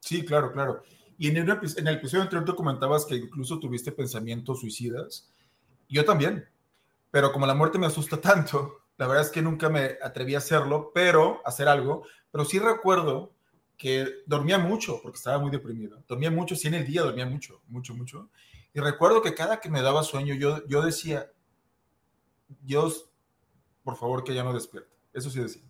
[0.00, 0.82] Sí, claro, claro.
[1.18, 5.30] Y en el, en el episodio anterior tú comentabas que incluso tuviste pensamientos suicidas.
[5.88, 6.48] Yo también.
[7.10, 10.38] Pero como la muerte me asusta tanto, la verdad es que nunca me atreví a
[10.38, 12.04] hacerlo, pero hacer algo.
[12.30, 13.32] Pero sí recuerdo
[13.76, 16.02] que dormía mucho porque estaba muy deprimido.
[16.08, 18.30] Dormía mucho, sí en el día dormía mucho, mucho, mucho.
[18.72, 21.30] Y recuerdo que cada que me daba sueño, yo, yo decía,
[22.62, 23.10] Dios,
[23.84, 24.94] por favor, que ya no despierte.
[25.12, 25.62] Eso sí decía.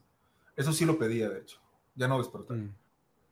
[0.56, 1.60] Eso sí lo pedía, de hecho.
[1.94, 2.56] Ya no despertar.
[2.56, 2.74] Mm.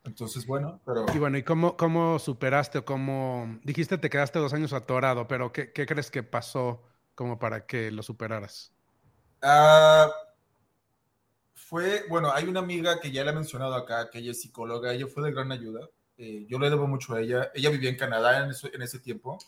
[0.04, 1.06] Entonces, bueno, pero...
[1.14, 3.58] Y bueno, ¿y cómo, cómo superaste o cómo...
[3.62, 6.82] Dijiste te quedaste dos años atorado, pero ¿qué, qué crees que pasó
[7.14, 8.73] como para que lo superaras?
[9.44, 10.10] Uh,
[11.54, 14.92] fue, bueno, hay una amiga que ya le he mencionado acá, que ella es psicóloga,
[14.92, 15.88] ella fue de gran ayuda.
[16.16, 17.50] Eh, yo le debo mucho a ella.
[17.54, 19.38] Ella vivía en Canadá en, eso, en ese tiempo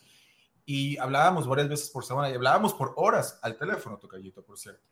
[0.67, 4.83] y hablábamos varias veces por semana y hablábamos por horas al teléfono, Tocayito, por cierto.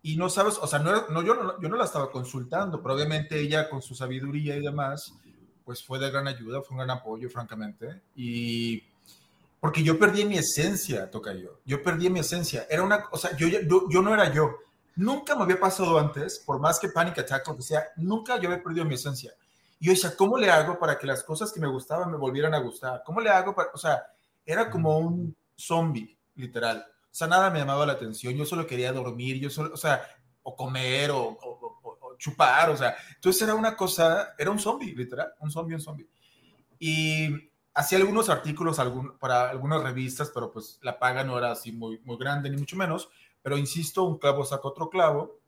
[0.00, 2.94] Y no sabes, o sea, no, no, yo, no, yo no la estaba consultando, pero
[2.94, 5.12] obviamente ella con su sabiduría y demás,
[5.64, 8.00] pues fue de gran ayuda, fue un gran apoyo, francamente.
[8.14, 8.84] Y
[9.66, 11.58] porque yo perdí mi esencia, Tocayo.
[11.64, 12.68] Yo perdí mi esencia.
[12.70, 14.58] Era una, o sea, yo, yo, yo no era yo.
[14.94, 18.48] Nunca me había pasado antes, por más que Panic Attack, lo que sea, nunca yo
[18.48, 19.34] había perdido mi esencia.
[19.80, 22.54] Y yo decía, ¿cómo le hago para que las cosas que me gustaban me volvieran
[22.54, 23.02] a gustar?
[23.04, 24.04] ¿Cómo le hago para, o sea,
[24.44, 26.86] era como un zombie, literal.
[26.88, 30.00] O sea, nada me llamaba la atención, yo solo quería dormir, yo solo, o sea,
[30.44, 35.32] o comer o, o, chupar, o sea, entonces era una cosa, era un zombie, literal,
[35.40, 36.06] un zombie, un zombie.
[36.78, 41.72] Y hacía algunos artículos algún, para algunas revistas, pero pues la paga no era así
[41.72, 43.10] muy, muy grande, ni mucho menos,
[43.42, 45.38] pero insisto, un clavo saca otro clavo,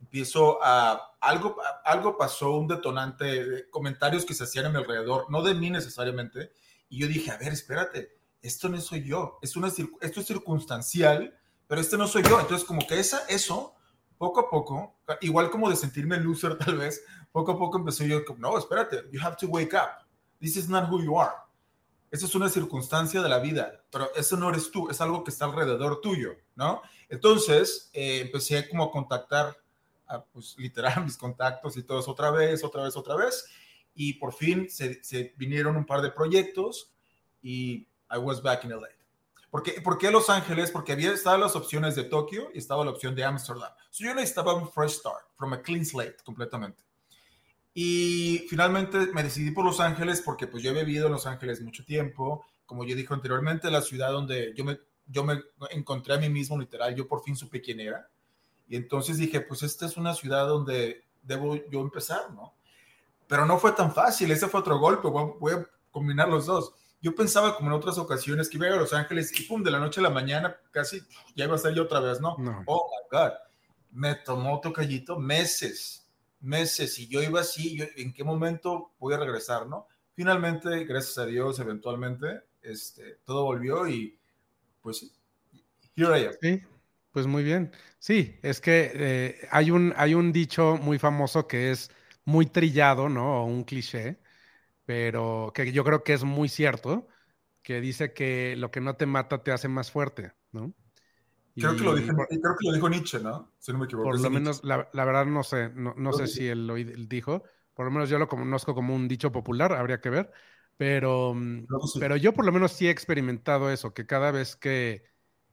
[0.00, 5.30] empiezo a, algo, algo pasó, un detonante, de comentarios que se hacían a mi alrededor,
[5.30, 6.52] no de mí necesariamente,
[6.88, 11.38] y yo dije, a ver, espérate, esto no soy yo, es una, esto es circunstancial,
[11.66, 12.40] pero este no soy yo.
[12.40, 13.74] Entonces, como que esa, eso,
[14.18, 18.22] poco a poco, igual como de sentirme loser tal vez, poco a poco empecé yo,
[18.38, 20.06] no, espérate, you have to wake up.
[20.42, 21.36] This is not who you are.
[22.10, 25.30] Esa es una circunstancia de la vida, pero eso no eres tú, es algo que
[25.30, 26.82] está alrededor tuyo, ¿no?
[27.08, 29.56] Entonces, eh, empecé como a contactar,
[30.08, 33.46] a, pues literal, mis contactos y todos otra vez, otra vez, otra vez,
[33.94, 36.92] y por fin se, se vinieron un par de proyectos
[37.40, 38.88] y I was back in LA.
[39.48, 40.72] ¿Por qué, ¿Por qué, Los Ángeles?
[40.72, 43.70] Porque había estado las opciones de Tokio y estaba la opción de Amsterdam.
[43.90, 46.82] So yo necesitaba un fresh start, from a clean slate, completamente.
[47.74, 51.60] Y finalmente me decidí por Los Ángeles porque pues yo he vivido en Los Ángeles
[51.60, 52.44] mucho tiempo.
[52.66, 56.58] Como yo dije anteriormente, la ciudad donde yo me, yo me encontré a mí mismo,
[56.58, 58.08] literal, yo por fin supe quién era.
[58.68, 62.54] Y entonces dije, pues esta es una ciudad donde debo yo empezar, ¿no?
[63.26, 67.16] Pero no fue tan fácil, ese fue otro golpe, voy a combinar los dos yo
[67.16, 69.98] pensaba como en otras ocasiones que iba a, Los Ángeles y pum, de la noche
[69.98, 71.02] a la mañana casi
[71.34, 72.36] ya iba a ser yo otra vez, ¿no?
[72.66, 73.32] Oh my God.
[73.90, 76.01] Me tomó tocallito meses,
[76.42, 79.86] meses, y yo iba así, yo, ¿en qué momento voy a regresar, no?
[80.14, 84.18] Finalmente, gracias a Dios, eventualmente, este, todo volvió y
[84.80, 85.10] pues
[85.96, 86.34] here I am.
[86.40, 86.62] Sí,
[87.12, 87.72] pues muy bien.
[87.98, 91.90] Sí, es que eh, hay, un, hay un dicho muy famoso que es
[92.24, 93.42] muy trillado, ¿no?
[93.42, 94.18] O un cliché,
[94.84, 97.08] pero que yo creo que es muy cierto,
[97.62, 100.74] que dice que lo que no te mata te hace más fuerte, ¿no?
[101.54, 103.52] Creo, que lo, dijo, creo que lo dijo Nietzsche, ¿no?
[103.58, 104.08] Si no me equivoco.
[104.08, 107.42] Por lo menos, la, la, verdad no sé, no, no sé si él lo dijo,
[107.74, 110.32] por lo menos yo lo conozco como un dicho popular, habría que ver,
[110.76, 111.66] pero, mm,
[112.00, 115.04] pero yo por lo menos sí he experimentado eso, que cada vez que,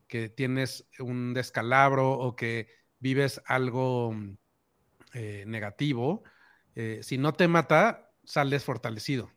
[0.07, 2.67] que tienes un descalabro o que
[2.99, 4.37] vives algo mm,
[5.13, 6.23] eh, negativo,
[6.75, 9.31] eh, si no te mata, sales fortalecido.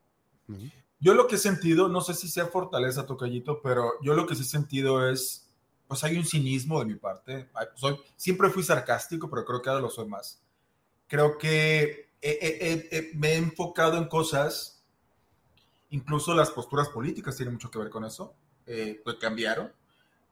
[1.01, 4.35] Yo lo que he sentido, no sé si sea fortaleza, Tocayito, pero yo lo que
[4.35, 5.52] sí he sentido es,
[5.87, 7.51] pues hay un cinismo de mi parte.
[7.75, 10.43] Soy, siempre fui sarcástico, pero creo que ahora lo soy más.
[11.07, 12.11] Creo que
[13.15, 14.85] me he enfocado en cosas,
[15.91, 18.35] incluso las posturas políticas tienen mucho que ver con eso,
[18.67, 19.73] eh, pues cambiaron.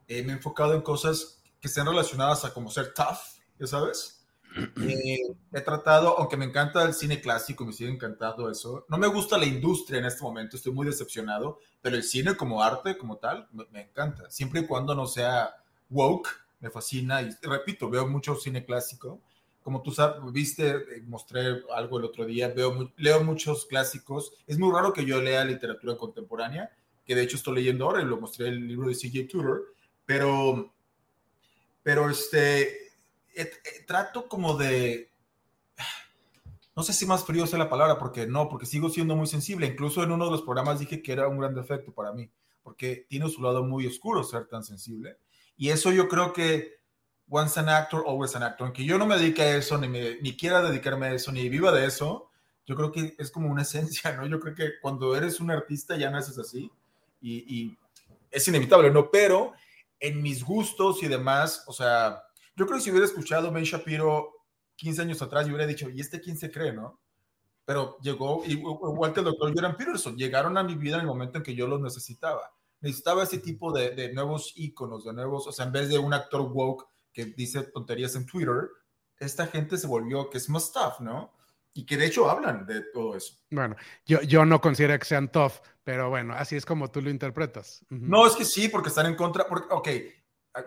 [0.08, 3.18] Eh, me he enfocado en cosas que estén relacionadas a como ser tough,
[3.58, 4.19] ya sabes
[4.56, 5.18] eh,
[5.52, 8.84] he tratado, aunque me encanta el cine clásico, me sigue encantando eso.
[8.88, 12.62] No me gusta la industria en este momento, estoy muy decepcionado, pero el cine como
[12.62, 14.30] arte, como tal, me, encanta.
[14.30, 15.54] Siempre y cuando no sea
[15.88, 16.28] woke,
[16.60, 17.22] me fascina.
[17.22, 19.20] Y repito, veo mucho cine clásico.
[19.62, 24.32] Como tú sabes, viste, eh, mostré algo el otro día, veo, leo muchos clásicos.
[24.46, 26.70] Es muy raro que yo lea literatura contemporánea,
[27.04, 29.28] que de hecho estoy leyendo ahora y lo mostré el libro de C.J.
[29.28, 29.74] Tudor,
[30.06, 30.72] pero,
[31.82, 32.89] pero este,
[33.86, 35.10] trato como de,
[36.76, 39.66] no sé si más frío sea la palabra, porque no, porque sigo siendo muy sensible.
[39.66, 42.30] Incluso en uno de los programas dije que era un gran defecto para mí,
[42.62, 45.18] porque tiene su lado muy oscuro ser tan sensible.
[45.56, 46.80] Y eso yo creo que
[47.28, 48.66] once an actor, always an actor.
[48.66, 51.48] Aunque yo no me dedique a eso, ni, me, ni quiera dedicarme a eso, ni
[51.48, 52.30] viva de eso,
[52.66, 54.26] yo creo que es como una esencia, ¿no?
[54.26, 56.70] Yo creo que cuando eres un artista ya naces así
[57.20, 57.78] y, y
[58.30, 59.10] es inevitable, ¿no?
[59.10, 59.52] Pero
[59.98, 62.22] en mis gustos y demás, o sea,
[62.56, 64.32] yo creo que si hubiera escuchado Ben Shapiro
[64.76, 67.00] 15 años atrás, yo hubiera dicho, ¿y este quién se cree, no?
[67.64, 71.38] Pero llegó, igual que el doctor Jordan Peterson, llegaron a mi vida en el momento
[71.38, 72.52] en que yo los necesitaba.
[72.80, 76.14] Necesitaba ese tipo de, de nuevos íconos, de nuevos, o sea, en vez de un
[76.14, 78.70] actor woke que dice tonterías en Twitter,
[79.18, 81.32] esta gente se volvió que es más tough, ¿no?
[81.74, 83.34] Y que de hecho hablan de todo eso.
[83.50, 85.52] Bueno, yo, yo no considero que sean tough,
[85.84, 87.84] pero bueno, así es como tú lo interpretas.
[87.90, 89.88] No, es que sí, porque están en contra, porque, ok,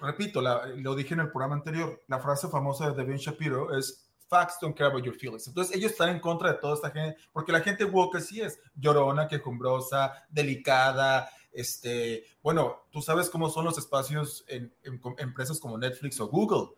[0.01, 4.57] Repito, lo dije en el programa anterior, la frase famosa de Ben Shapiro es facts
[4.61, 5.47] don't care about your feelings.
[5.47, 8.59] Entonces ellos están en contra de toda esta gente, porque la gente woke sí es
[8.75, 14.73] llorona, quejumbrosa, delicada, este, bueno, tú sabes cómo son los espacios en,
[15.17, 16.75] empresas como Netflix o Google.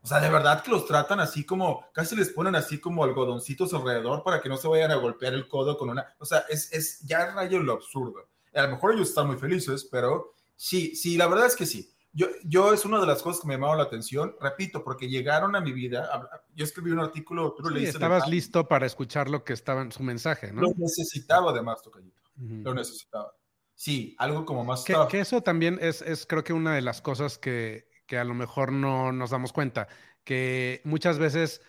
[0.00, 3.74] O sea, de verdad que los tratan así como, casi les ponen así como algodoncitos
[3.74, 6.72] alrededor para que no se vayan a golpear el codo con una, o sea, es,
[6.72, 8.28] es ya rayo lo absurdo.
[8.54, 11.90] A lo mejor ellos están muy felices, pero sí, sí, la verdad es que sí.
[12.12, 15.54] Yo, yo es una de las cosas que me llamaron la atención, repito, porque llegaron
[15.54, 16.28] a mi vida.
[16.54, 20.02] Yo escribí un artículo, tú sí, Estabas listo para escuchar lo que estaba en su
[20.02, 20.62] mensaje, ¿no?
[20.62, 22.20] Lo necesitaba además, Tocayito.
[22.36, 23.32] Lo necesitaba.
[23.74, 24.84] sí, algo como más...
[24.84, 28.24] Que, que eso también es, es, creo que una de las cosas que, que a
[28.24, 29.88] lo mejor no nos damos cuenta,
[30.24, 31.60] que muchas veces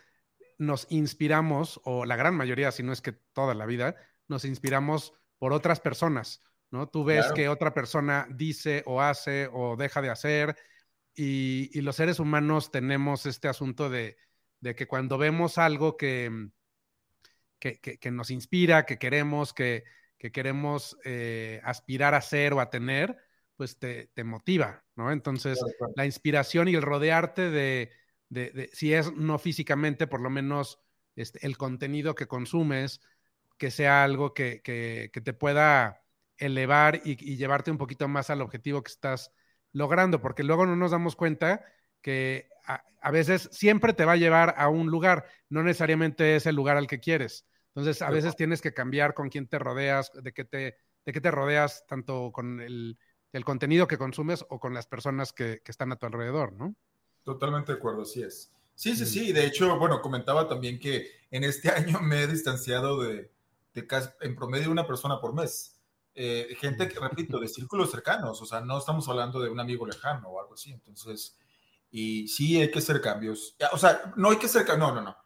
[0.57, 3.95] nos inspiramos, o la gran mayoría, si no es que toda la vida,
[4.27, 6.41] nos inspiramos por otras personas,
[6.71, 6.87] ¿no?
[6.87, 10.55] Tú ves que otra persona dice o hace o deja de hacer
[11.15, 14.17] y, los seres humanos tenemos este asunto de,
[14.61, 16.49] que cuando vemos algo que,
[17.59, 19.83] que, nos inspira, que queremos, que,
[20.17, 23.17] queremos eh, aspirar a ser o a tener,
[23.55, 25.11] pues te, motiva, ¿no?
[25.11, 25.59] Entonces,
[25.95, 27.91] la inspiración y el rodearte de,
[28.29, 30.79] de, si es no físicamente, por lo menos
[31.15, 33.01] este, el contenido que consumes,
[33.57, 34.61] que sea algo que,
[35.11, 36.01] te pueda
[36.39, 39.31] elevar y, llevarte un poquito más al objetivo que estás
[39.71, 41.63] logrando, porque luego no nos damos cuenta
[42.01, 46.55] que a, veces siempre te va a llevar a un lugar, no necesariamente es el
[46.55, 47.45] lugar al que quieres.
[47.67, 51.21] Entonces, a veces tienes que cambiar con quién te rodeas, de qué te, de qué
[51.21, 52.97] te rodeas, tanto con el,
[53.45, 56.75] contenido que consumes o con las personas que, que están a tu alrededor, ¿no?
[57.23, 58.51] Totalmente de acuerdo, así es.
[58.75, 59.33] Sí, sí, sí.
[59.33, 63.29] De hecho, bueno, comentaba también que en este año me he distanciado de,
[63.73, 65.78] de casi, en promedio una persona por mes.
[66.15, 69.85] Eh, gente que, repito, de círculos cercanos, o sea, no estamos hablando de un amigo
[69.85, 70.71] lejano o algo así.
[70.71, 71.37] Entonces,
[71.91, 73.55] y sí hay que hacer cambios.
[73.71, 75.17] O sea, no hay que hacer cambios, no, no, no.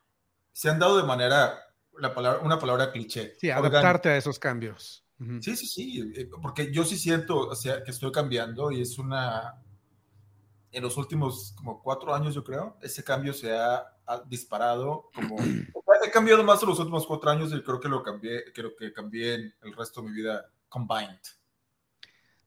[0.52, 1.60] Se han dado de manera,
[1.98, 3.36] la palabra, una palabra cliché.
[3.40, 5.04] Sí, adaptarte a esos cambios.
[5.40, 8.98] Sí, sí, sí, eh, porque yo sí siento o sea, que estoy cambiando y es
[8.98, 9.64] una,
[10.70, 13.90] en los últimos como cuatro años, yo creo, ese cambio se ha,
[14.28, 15.38] disparado como...
[16.06, 18.92] he cambiado más en los últimos cuatro años y creo que lo cambié, creo que
[18.92, 21.20] cambié en el resto de mi vida combined.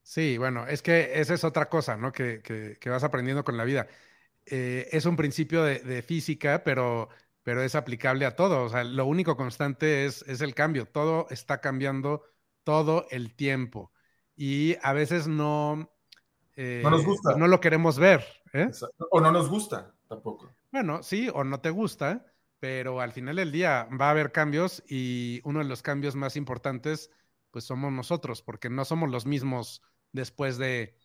[0.03, 2.11] Sí, bueno, es que esa es otra cosa, ¿no?
[2.12, 3.87] Que, que, vas aprendiendo con la vida.
[4.45, 7.09] Eh, es un principio de, de, física, pero,
[7.43, 8.64] pero es aplicable a todo.
[8.64, 10.87] O sea, lo único constante es, es el cambio.
[10.87, 12.22] Todo está cambiando
[12.64, 13.93] todo el tiempo.
[14.37, 15.91] Y a veces no,
[16.57, 17.33] no nos gusta.
[17.33, 18.24] Eh, no lo queremos ver.
[18.53, 18.70] ¿eh?
[19.11, 20.51] O no nos gusta tampoco.
[20.72, 22.27] Bueno, sí, o no te gusta,
[22.59, 26.37] pero al final del día va a haber cambios y uno de los cambios más
[26.37, 27.11] importantes,
[27.51, 29.82] pues somos nosotros, porque no somos los mismos
[30.12, 30.97] después de,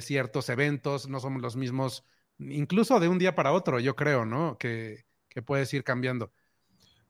[0.00, 2.04] ciertos eventos, no somos los mismos,
[2.38, 4.56] incluso de un día para otro, yo creo, ¿no?
[4.58, 6.32] Que, que puedes ir cambiando.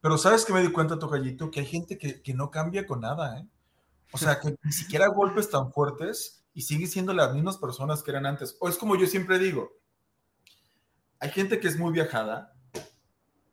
[0.00, 3.00] Pero sabes que me di cuenta, Tocayito, que hay gente que, que no cambia con
[3.00, 3.46] nada, ¿eh?
[4.12, 8.10] O sea, que ni siquiera golpes tan fuertes y sigue siendo las mismas personas que
[8.10, 8.56] eran antes.
[8.60, 9.72] O es como yo siempre digo,
[11.18, 12.52] hay gente que es muy viajada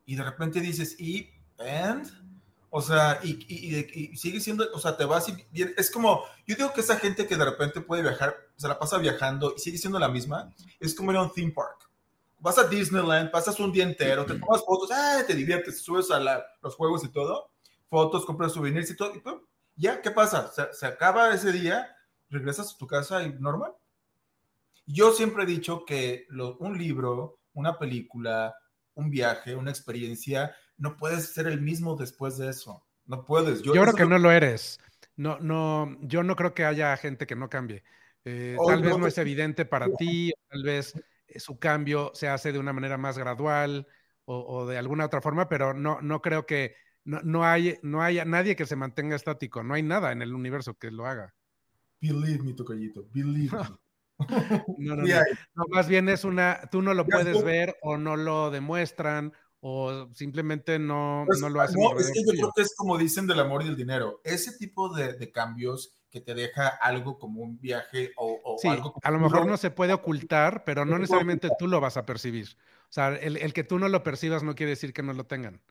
[0.05, 1.29] y de repente dices, ¿y?
[1.59, 2.07] ¿And?
[2.71, 6.81] O sea, y, sigue siendo, o sea, te vas y es como, yo digo que
[6.81, 10.07] esa gente que de repente puede viajar, se la pasa viajando y sigue siendo la
[10.07, 11.89] misma, es como ir a un theme park.
[12.39, 15.23] Vas a Disneyland, pasas un día entero, te tomas fotos, ¡ah!
[15.25, 16.19] te diviertes, subes a
[16.61, 17.51] los juegos y todo,
[17.89, 19.21] fotos, compras souvenirs y todo, y
[19.75, 20.51] ya, ¿qué pasa?
[20.53, 21.95] Se, se acaba ese día
[22.29, 23.73] regresas a tu casa y normal.
[24.85, 26.27] Yo siempre he dicho que
[26.59, 28.55] un libro, una película,
[28.95, 32.83] un viaje, una experiencia, no puedes ser el mismo después de eso.
[33.05, 33.61] No puedes.
[33.61, 34.79] Yo, creo que no lo eres.
[35.15, 37.83] No, no, yo no creo que haya gente que no cambie.
[38.23, 40.93] Eh, tal vez no es evidente para ti, tal vez
[41.27, 43.87] eh, su cambio se hace de una manera más gradual
[44.25, 48.25] o, de alguna otra forma, pero no, no creo que no, no, hay, no haya
[48.25, 49.63] nadie que se mantenga estático.
[49.63, 51.33] No hay nada en el universo que lo haga.
[51.99, 53.63] Believe me, tocallito, believe me.
[54.77, 55.65] No, no, no.
[55.69, 60.79] Más bien es una, tú no lo puedes ver o no lo demuestran o simplemente
[60.79, 61.81] no, pues, no lo hacen.
[61.81, 64.21] No, es que yo creo que es como dicen del amor y del dinero.
[64.23, 68.67] Ese tipo de, de cambios que te deja algo como un viaje o, o sí,
[68.67, 72.05] algo A lo mejor no se puede ocultar, pero no necesariamente tú lo vas a
[72.05, 72.57] percibir.
[72.83, 75.25] O sea, el, el, que tú no lo percibas no quiere decir que no lo
[75.25, 75.61] tengan.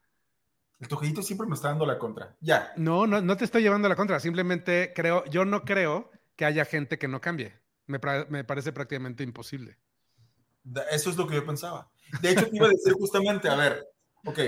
[0.78, 2.36] El tocallito siempre me está dando la contra.
[2.40, 2.72] Ya.
[2.76, 4.20] No, no, no te estoy llevando la contra.
[4.20, 7.58] Simplemente creo, yo no creo que haya gente que no cambie.
[7.86, 9.78] Me, parece prácticamente imposible.
[10.90, 11.90] Eso es lo que yo pensaba.
[12.20, 13.86] De hecho, te iba a decir justamente, a ver,
[14.24, 14.38] ok,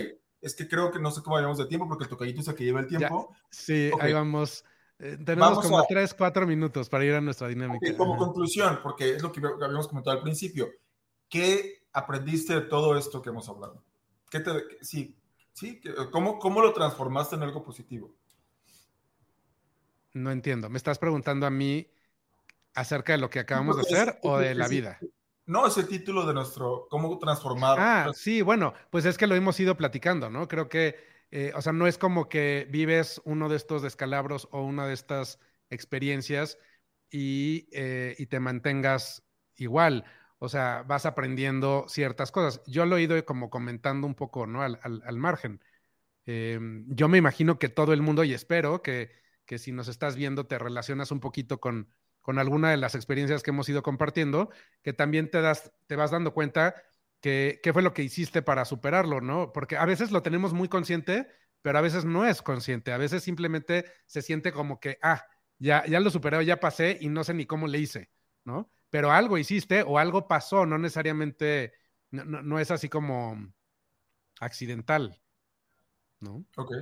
[0.40, 2.54] es que creo que no sé cómo vayamos de tiempo porque el tocallito es el
[2.54, 3.34] que lleva el tiempo.
[3.50, 4.64] sí, ahí vamos.
[4.98, 7.96] Eh, tenemos como tres, cuatro minutos para ir a nuestra dinámica.
[7.96, 10.68] como conclusión, porque es lo que habíamos comentado al principio,
[11.28, 13.82] ¿qué aprendiste de todo esto que hemos hablado?
[14.30, 14.50] ¿Qué te,
[14.82, 15.16] sí,
[15.54, 15.80] sí,
[16.12, 18.14] ¿cómo, ¿Cómo lo transformaste en algo positivo?
[20.12, 20.68] No entiendo.
[20.68, 21.88] ¿Me estás preguntando a mí
[22.74, 24.98] acerca de lo que acabamos de hacer o de la vida?
[25.50, 27.76] No, es el título de nuestro, ¿cómo transformar?
[27.80, 30.46] Ah, sí, bueno, pues es que lo hemos ido platicando, ¿no?
[30.46, 30.94] Creo que,
[31.32, 34.94] eh, o sea, no es como que vives uno de estos descalabros o una de
[34.94, 36.56] estas experiencias
[37.10, 39.24] y, eh, y te mantengas
[39.56, 40.04] igual.
[40.38, 42.62] O sea, vas aprendiendo ciertas cosas.
[42.68, 44.62] Yo lo he ido como comentando un poco, ¿no?
[44.62, 45.64] Al, al, margen.
[46.26, 49.10] Em, yo me imagino que todo el mundo, y espero que
[49.50, 51.88] que si nos estás viendo te relacionas un poquito con,
[52.30, 54.50] con alguna de las experiencias que hemos ido compartiendo,
[54.82, 56.80] que también te, das, te vas dando cuenta
[57.20, 59.52] que, qué fue lo que hiciste para superarlo, ¿no?
[59.52, 61.26] Porque a veces lo tenemos muy consciente,
[61.60, 65.26] pero a veces no es consciente, a veces simplemente se siente como que, ah,
[65.58, 68.12] ya, ya lo superé, ya pasé y no sé ni cómo le hice,
[68.44, 68.70] ¿no?
[68.90, 71.72] Pero algo hiciste o algo pasó, no necesariamente,
[72.12, 73.52] no, no es así como
[74.38, 75.20] accidental,
[76.20, 76.44] ¿no?
[76.54, 76.74] Ok.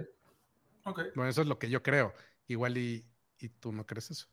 [0.84, 1.00] Ok.
[1.14, 2.12] Bueno, eso es lo que yo creo.
[2.48, 3.06] Igual y,
[3.38, 4.28] y tú no crees eso.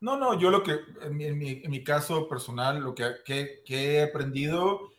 [0.00, 3.14] No, no, yo lo que, en mi, en mi, en mi caso personal, lo que,
[3.24, 4.92] que, que, he aprendido,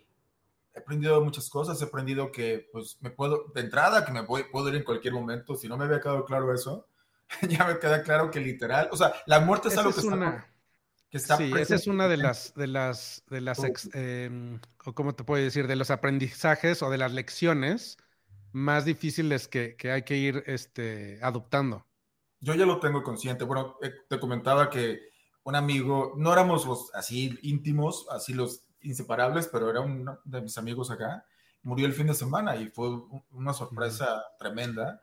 [0.73, 4.45] he aprendido muchas cosas, he aprendido que, pues, me puedo, de entrada, que me voy,
[4.51, 6.87] puedo ir en cualquier momento, si no me había quedado claro eso,
[7.47, 10.29] ya me queda claro que literal, o sea, la muerte es esa algo que una...
[10.29, 10.53] está...
[11.09, 14.93] Que está sí, esa es una de las, de las, de las, ex, eh, o
[14.93, 17.97] cómo te puedo decir, de los aprendizajes o de las lecciones
[18.51, 21.86] más difíciles que, que hay que ir este, adoptando.
[22.39, 23.43] Yo ya lo tengo consciente.
[23.43, 25.09] Bueno, eh, te comentaba que
[25.43, 30.57] un amigo, no éramos los así íntimos, así los inseparables, pero era uno de mis
[30.57, 31.25] amigos acá,
[31.63, 32.89] murió el fin de semana y fue
[33.31, 34.99] una sorpresa tremenda.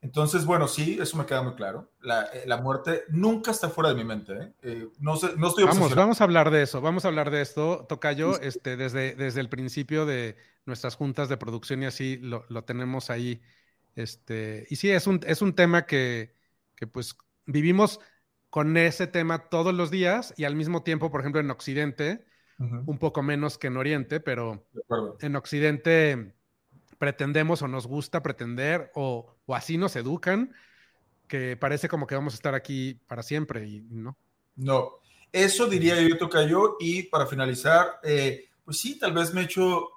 [0.00, 1.90] Entonces, bueno, sí, eso me queda muy claro.
[2.00, 4.32] La, eh, la muerte nunca está fuera de mi mente.
[4.32, 4.52] ¿eh?
[4.62, 7.40] Eh, no, sé, no estoy Vamos, vamos a hablar de eso, vamos a hablar de
[7.40, 7.84] esto.
[7.88, 8.40] Tocayo, sí.
[8.42, 13.10] este, desde, desde el principio de nuestras juntas de producción y así lo, lo tenemos
[13.10, 13.42] ahí.
[13.96, 16.37] Este, y sí, es un, es un tema que,
[16.78, 17.98] que pues vivimos
[18.50, 22.24] con ese tema todos los días y al mismo tiempo, por ejemplo, en Occidente,
[22.58, 22.84] uh -huh.
[22.86, 24.64] un poco menos que en Oriente, pero
[25.20, 26.34] en Occidente
[26.98, 30.54] pretendemos o nos gusta pretender o, o, así nos educan
[31.26, 34.16] que parece como que vamos a estar aquí para siempre y no.
[34.56, 34.92] No,
[35.32, 39.88] eso diría yo, Tocayo, y para finalizar, eh, pues sí, tal vez me he hecho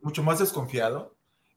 [0.00, 1.16] mucho más desconfiado.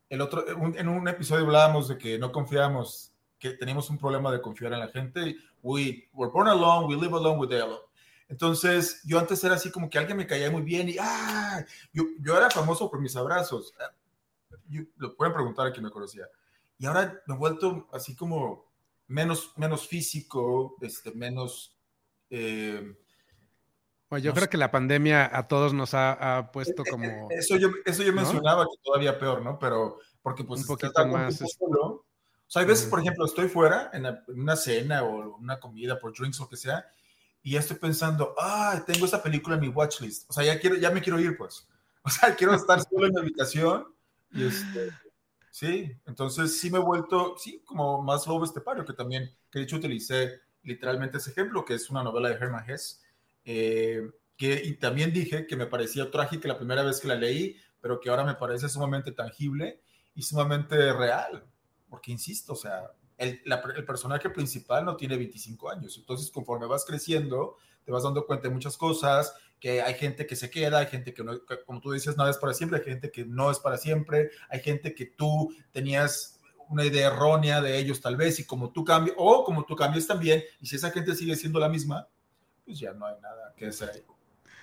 [0.09, 3.12] El otro, un, en un episodio hablábamos de que no confiábamos
[3.43, 5.35] que teníamos un problema de confiar en la gente.
[5.61, 7.81] We were born alone, we live alone with alone.
[8.29, 11.63] Entonces, yo antes era así como que alguien me caía muy bien y ¡ah!
[11.91, 13.73] Yo, yo era famoso por mis abrazos.
[14.69, 16.25] Yo, lo pueden preguntar a quien me conocía.
[16.79, 18.65] Y ahora me he vuelto así como
[19.07, 21.77] menos, menos físico, este, menos...
[22.29, 22.95] Eh,
[24.09, 24.49] bueno, yo no creo sé.
[24.51, 27.27] que la pandemia a todos nos ha, ha puesto como...
[27.29, 28.69] Eso yo, eso yo mencionaba ¿no?
[28.69, 29.59] que todavía peor, ¿no?
[29.59, 30.61] Pero porque pues...
[30.61, 31.35] Un poquito más...
[31.35, 32.12] Solo, o
[32.53, 36.39] sea, hay veces, por ejemplo, estoy fuera en, una cena o una comida por drinks
[36.39, 36.85] o lo que sea,
[37.41, 40.29] y ya estoy pensando, ah, tengo esta película en mi watchlist.
[40.29, 41.67] O sea, ya, quiero, ya me quiero ir, pues.
[42.05, 43.87] O sea, quiero estar solo en mi habitación.
[44.31, 44.91] Y este,
[45.49, 49.65] sí, entonces sí me he vuelto, sí, como más lobo estepario, que también, que de
[49.65, 53.01] hecho utilicé literalmente ese ejemplo, que es una novela de Hermann Hesse.
[53.45, 57.57] Eh, que, y también dije que me parecía trágica la primera vez que la leí,
[57.79, 59.81] pero que ahora me parece sumamente tangible
[60.13, 61.45] y sumamente real
[61.93, 66.65] porque insisto, o sea, el, la, el, personaje principal no tiene 25 años, entonces conforme
[66.65, 70.79] vas creciendo, te vas dando cuenta de muchas cosas, que hay gente que se queda,
[70.79, 73.25] hay gente que, no, que, como tú dices, nada es para siempre, hay gente que
[73.25, 78.15] no es para siempre, hay gente que tú tenías una idea errónea de ellos tal
[78.17, 81.35] vez, y como tú cambias, o como tú cambias también, y si esa gente sigue
[81.35, 82.07] siendo la misma,
[82.65, 84.03] pues ya no hay nada que hacer ahí.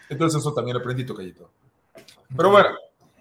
[0.09, 1.53] Entonces eso también aprendí, Tocayito.
[2.37, 2.71] Pero bueno,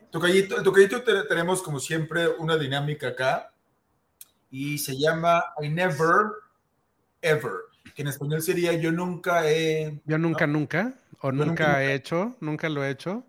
[0.09, 3.53] Tocayito, Tocayito tenemos como siempre una dinámica acá,
[4.49, 6.31] y se llama I Never
[7.21, 7.51] Ever,
[7.95, 9.99] que en español sería Yo nunca he.
[10.05, 10.59] Yo nunca, ¿no?
[10.59, 13.25] nunca, o nunca, nunca, he hecho, nunca lo he hecho.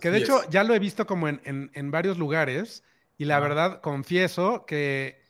[0.00, 0.48] Que de hecho es.
[0.48, 2.82] ya lo he visto como en, en, en varios lugares
[3.16, 3.40] y la ah.
[3.40, 5.22] verdad confieso que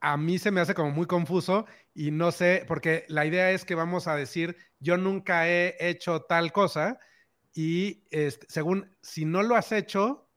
[0.00, 3.64] a mí se me hace como muy confuso y no sé, porque la idea es
[3.64, 7.00] que vamos a decir yo nunca he hecho tal cosa
[7.52, 10.27] y este, según si no lo has hecho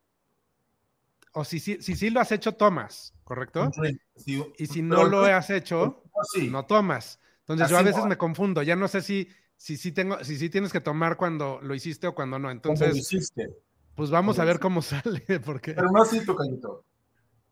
[1.34, 3.70] o si sí si, si, si, lo has hecho tomas, ¿correcto?
[4.16, 6.04] Sí, y si no lo has hecho,
[6.34, 6.50] sí.
[6.50, 7.20] no tomas.
[7.40, 9.28] Entonces Así yo a veces me confundo, ya no sé si
[9.62, 12.50] si sí tengo si sí tienes que tomar cuando lo hiciste o cuando no.
[12.50, 13.50] Entonces, lo hiciste.
[13.96, 16.84] pues vamos a ver cómo sale porque Pero no así, tocadito.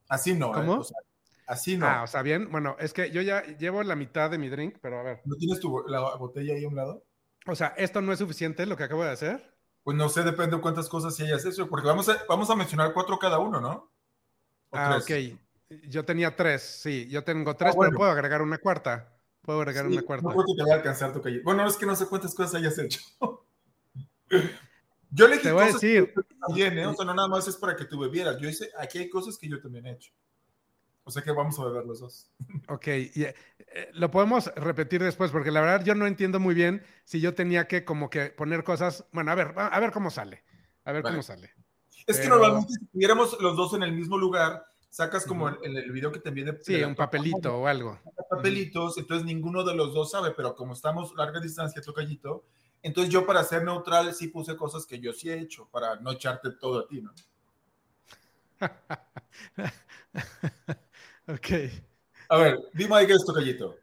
[0.08, 0.76] Así no, ¿Cómo?
[0.76, 0.80] Eh?
[0.80, 0.98] O sea,
[1.46, 1.86] así no.
[1.86, 4.78] Ah, o sea, bien, bueno, es que yo ya llevo la mitad de mi drink,
[4.82, 5.22] pero a ver.
[5.26, 7.04] ¿No tienes tu, la botella ahí a un lado?
[7.46, 9.59] O sea, ¿esto no es suficiente lo que acabo de hacer?
[9.84, 12.94] Pues no sé, depende de cuántas cosas hayas hecho, porque vamos a, vamos a mencionar
[12.94, 13.92] cuatro cada uno, ¿no?
[14.72, 15.38] Ah, ok.
[15.88, 17.92] Yo tenía tres, sí, yo tengo tres, ah, bueno.
[17.92, 19.16] pero puedo agregar una cuarta.
[19.42, 20.28] Puedo agregar sí, una cuarta.
[20.28, 21.42] No creo que te vaya a alcanzar tu calle.
[21.44, 23.00] Bueno, es que no sé cuántas cosas hayas hecho.
[25.12, 26.14] yo le te voy a decir.
[26.46, 26.86] También, ¿eh?
[26.86, 28.38] O sea, no nada más es para que tú bebieras.
[28.40, 30.12] Yo hice, aquí hay cosas que yo también he hecho.
[31.10, 32.30] O sea que vamos a beber los dos.
[32.68, 33.36] Ok, y, eh,
[33.94, 37.68] lo podemos repetir después, porque la verdad yo no entiendo muy bien si yo tenía
[37.68, 39.06] que como que poner cosas.
[39.12, 40.44] Bueno, a ver, a ver cómo sale.
[40.86, 41.16] A ver vale.
[41.16, 41.52] cómo sale.
[42.06, 42.22] Es Pero...
[42.22, 46.12] que normalmente si estuviéramos los dos en el mismo lugar, sacas como en el, video
[46.12, 46.60] que te de...
[46.62, 47.98] Sí, un papelito o algo.
[48.30, 52.46] Papelitos, entonces ninguno de los dos sabe, pero como estamos larga distancia, tocallito,
[52.84, 56.12] entonces yo para ser neutral sí puse cosas que yo sí he hecho, para no
[56.12, 57.12] echarte todo a ti, ¿no?
[61.34, 61.72] ok.
[62.30, 63.78] A ver, dime ahí qué es tocallito.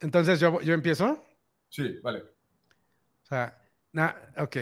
[0.00, 1.24] Entonces yo, yo empiezo.
[1.68, 2.20] Sí, vale.
[2.20, 3.60] O sea,
[4.36, 4.56] ok.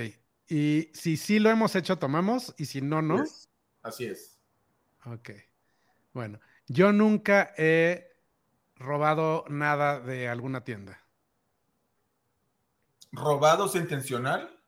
[0.49, 3.23] Y si sí lo hemos hecho, tomamos, y si no, no.
[3.83, 4.39] Así es.
[5.05, 5.31] Ok.
[6.13, 8.17] Bueno, yo nunca he
[8.77, 11.01] robado nada de alguna tienda.
[13.13, 14.59] ¿Robados intencional?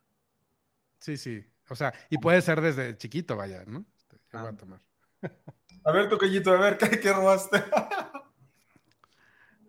[0.99, 1.45] Sí, sí.
[1.69, 3.85] O sea, y puede ser desde chiquito, vaya, ¿no?
[4.33, 4.57] Yo voy a ah.
[4.57, 4.81] tomar.
[5.89, 7.65] A ver, toquellito, a ver, ¿qué, qué robaste?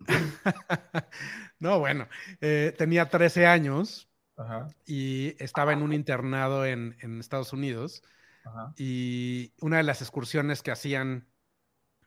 [1.60, 2.10] no, bueno,
[2.42, 4.10] eh, tenía 13 años
[4.86, 8.04] y estaba en un internado en, Estados Unidos.
[8.76, 11.26] Y una de las excursiones que hacían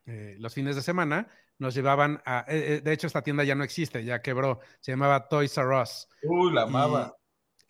[0.05, 2.45] eh, los fines de semana nos llevaban a.
[2.49, 4.61] Eh, de hecho, esta tienda ya no existe, ya quebró.
[4.81, 6.07] Se llamaba Toys R Us.
[6.23, 7.17] Uy, la amaba.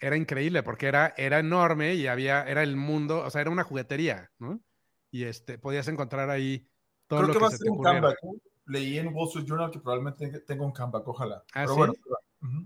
[0.01, 3.63] Era increíble porque era, era enorme y había, era el mundo, o sea, era una
[3.63, 4.61] juguetería, ¿no?
[5.13, 6.69] Y este, podías encontrar ahí
[7.07, 8.19] todo Creo lo que, va a ser un comeback.
[8.67, 11.45] Leí en Wall Street Journal que probablemente tenga un comeback, ojalá.
[11.55, 11.93] ¿Ah, Pero bueno,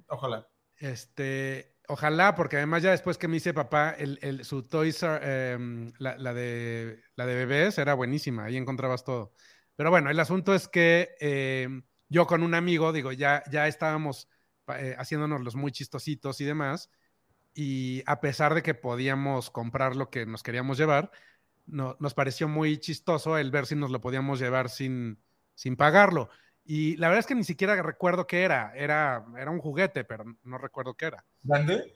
[0.08, 0.48] ojalá.
[0.78, 6.34] Este, Ojalá, porque además ya después que me hice papá, el, su Toys, em, la,
[6.34, 9.32] de, la de bebés era buenísima, ahí encontrabas todo.
[9.76, 14.28] Pero bueno, el asunto es que em, yo con un amigo, digo, ya, ya estábamos
[14.68, 16.90] eh, haciéndonos los muy chistositos y demás,
[17.54, 21.12] y a pesar de que podíamos comprar lo que nos queríamos llevar,
[21.66, 25.22] no, nos pareció muy chistoso el ver si nos lo podíamos llevar sin,
[25.54, 26.28] sin pagarlo.
[26.64, 28.72] Y la verdad es que ni siquiera recuerdo qué era.
[28.74, 31.24] Era, era un juguete, pero no recuerdo qué era.
[31.42, 31.94] ¿Grande?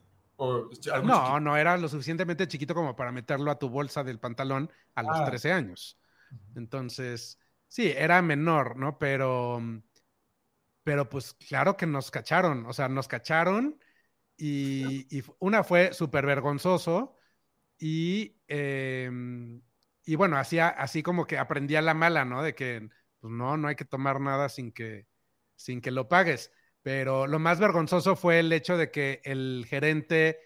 [1.05, 5.03] no, no era lo suficientemente chiquito como para meterlo a tu bolsa del pantalón a
[5.03, 5.57] los 13 ah.
[5.57, 5.99] años.
[6.55, 8.99] Entonces, sí, era menor, ¿no?
[8.99, 9.61] Pero,
[10.83, 12.65] pero pues claro que nos cacharon.
[12.67, 13.79] O sea, nos cacharon
[14.37, 17.17] y, una fue súper vergonzoso
[17.81, 19.63] y, em,
[20.05, 22.43] y bueno, hacía así como que aprendía la mala, ¿no?
[22.43, 22.89] De que
[23.21, 25.07] pues no, no hay que tomar nada sin que,
[25.57, 26.53] sin que lo pagues.
[26.83, 30.41] Pero lo más vergonzoso fue el hecho de que el gerente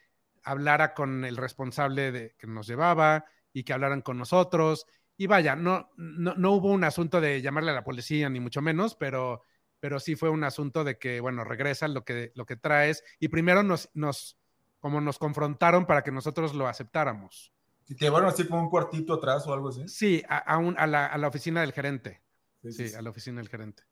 [0.45, 4.87] hablara con el responsable de, que nos llevaba y que hablaran con nosotros.
[5.17, 8.95] Y vaya, no, no, hubo un asunto de llamarle a la policía, ni mucho menos,
[8.97, 9.43] pero,
[9.81, 13.03] pero sí fue un asunto de que, bueno, regresa lo que, lo que traes.
[13.21, 14.39] Y primero nos, nos,
[14.85, 17.55] como nos confrontaron para que nosotros lo aceptáramos.
[17.89, 19.89] ¿Y te llevaron así como un cuartito atrás o algo así?
[19.89, 22.23] Sí, a, a, la, a la oficina del gerente.
[22.69, 23.83] Sí, a la oficina del gerente.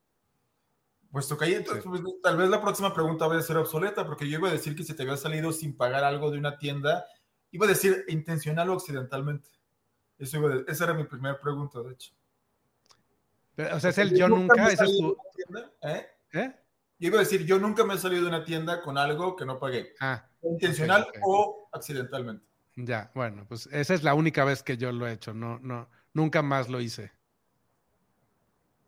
[1.10, 4.38] Puesto que ahí, pues, tal vez la próxima pregunta vaya a ser obsoleta, porque yo
[4.38, 7.06] iba a decir que si te había salido sin pagar algo de una tienda,
[7.52, 9.48] iba a decir intencional o accidentalmente.
[10.18, 12.12] Eso iba esa era mi primera pregunta, de hecho.
[13.56, 15.16] o sea, es el yo, nunca, esa es tu...
[15.84, 16.06] ¿eh?
[16.34, 16.54] ¿Eh?
[16.98, 19.46] Yo iba a decir, yo nunca me he salido de una tienda con algo que
[19.46, 19.94] no pagué.
[19.98, 22.44] Ah, intencional o accidentalmente.
[22.76, 25.88] Ya, bueno, pues esa es la única vez que yo lo he hecho, no, no,
[26.14, 27.12] nunca más lo hice.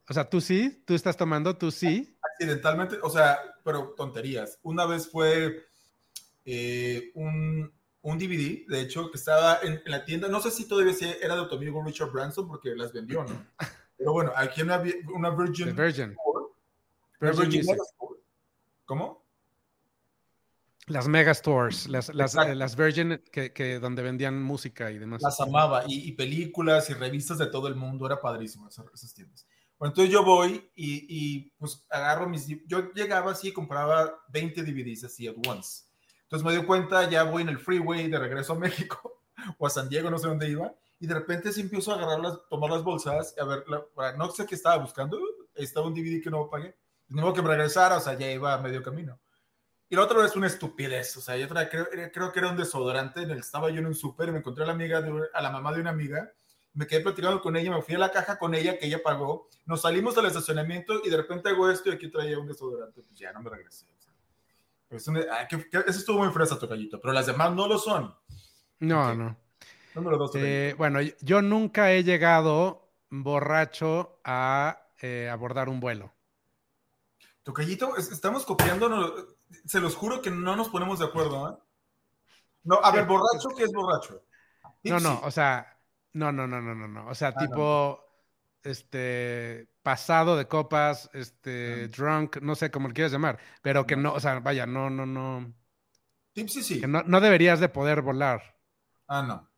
[0.08, 2.18] O sea, tú sí, tú estás tomando, tú sí.
[2.32, 4.58] Accidentalmente, o sea, pero tonterías.
[4.62, 5.66] Una vez fue
[6.44, 10.28] eh, un, un, DVD, de hecho, que estaba en, la tienda.
[10.28, 13.46] No sé si todavía era de tu amigo Richard Branson porque las vendió, ¿no?
[13.96, 14.82] Pero bueno, aquí una,
[15.14, 15.74] una Virgin.
[15.74, 16.14] Virgin.
[17.20, 17.64] Virgin,
[18.84, 19.23] ¿Cómo?
[20.86, 25.22] Las megastores, las, las, eh, las Virgin que, que, donde vendían música y demás.
[25.22, 29.46] Las amaba, y, películas y revistas de todo el mundo, era padrísimo esas tiendas
[29.80, 32.46] entonces yo voy y, pues agarro mis...
[32.66, 35.84] Yo llegaba así y compraba 20 DVDs así at once.
[36.22, 39.20] Entonces me doy cuenta, ya voy en el freeway de regreso a México
[39.58, 42.40] o a San Diego, no sé dónde iba, y de repente sí empiezo a agarrar
[42.48, 43.64] tomar las bolsas, a ver,
[44.16, 45.18] no sé qué estaba buscando,
[45.54, 46.74] estaba un DVD que no pagué,
[47.08, 49.18] tengo que regresar, o sea, ya iba a medio camino.
[49.88, 53.22] Y la otra vez una estupidez, o sea, yo creo, creo que era un desodorante,
[53.22, 55.42] en el, estaba yo en un súper y me encontré a la, amiga de, a
[55.42, 56.32] la mamá de una amiga
[56.74, 59.48] me quedé platicando con ella, me fui a la caja con ella que ella pagó,
[59.64, 63.18] nos salimos al estacionamiento y de repente hago esto y aquí traía un desodorante, pues
[63.18, 63.86] ya no me regresé.
[64.88, 68.14] Pues, ah, eso estuvo muy fresa, Tocayito, pero las demás no lo son.
[68.80, 69.36] No, no.
[69.94, 70.32] Número dos.
[70.34, 76.12] Eh, bueno, yo nunca he llegado borracho a eh, abordar un vuelo.
[77.44, 79.33] Tocayito, estamos copiando,
[79.64, 81.56] se los juro que no nos ponemos de acuerdo, ¿eh?
[82.64, 84.22] No, a ver, borracho, ¿qué es borracho?
[84.84, 85.78] No, no, o sea,
[86.12, 87.08] no, no, no, no, no, no.
[87.08, 88.00] O sea, ah, tipo,
[88.62, 94.14] este, pasado de copas, este, drunk, no sé cómo lo quieras llamar, pero que no,
[94.14, 95.52] o sea, vaya, no, no, no.
[96.32, 96.80] Tipsy sí.
[96.80, 98.56] Que no, no deberías de poder volar.
[99.06, 99.50] Ah, no.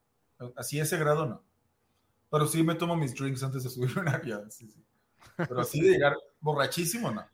[0.57, 1.43] Así ese grado no.
[2.31, 4.51] Pero sí me tomo mis drinks antes de subir un avión.
[4.51, 4.85] Sí, sí.
[5.37, 7.27] Pero así de llegar borrachísimo, no.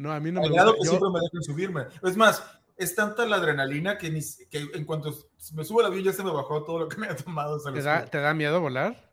[0.00, 0.74] No, a mí no me gusta.
[0.78, 1.86] que siempre me dejan subirme.
[2.02, 2.42] Es más,
[2.74, 4.20] es tanta la adrenalina que, ni,
[4.50, 5.14] que en cuanto
[5.52, 7.60] me subo al avión ya se me bajó todo lo que me ha tomado.
[7.60, 9.12] ¿Te da, ¿Te da, miedo volar?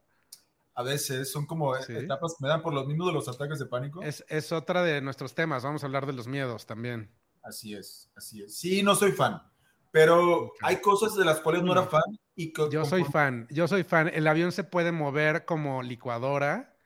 [0.75, 4.01] A veces son como etapas, me dan por los mismos de los ataques de pánico.
[4.01, 7.11] Es, es otra de nuestros temas, vamos a hablar de los miedos también.
[7.43, 8.57] Así es, así es.
[8.57, 9.41] Sí, no soy fan,
[9.91, 12.17] pero hay cosas de las cuales no era fan.
[12.33, 14.09] Y yo soy fan, yo soy fan.
[14.13, 16.76] El avión se puede mover como licuadora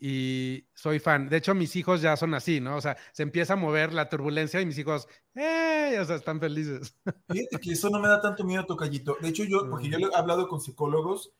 [0.00, 1.28] y soy fan.
[1.28, 2.76] De hecho, mis hijos ya son así, ¿no?
[2.76, 5.98] O sea, se empieza a mover la turbulencia y mis hijos, ¡eh!
[6.00, 6.96] O sea, están felices.
[7.28, 9.16] Fíjate que eso no me da tanto miedo, Tocallito.
[9.20, 11.32] De hecho, yo, porque yo he hablado con psicólogos,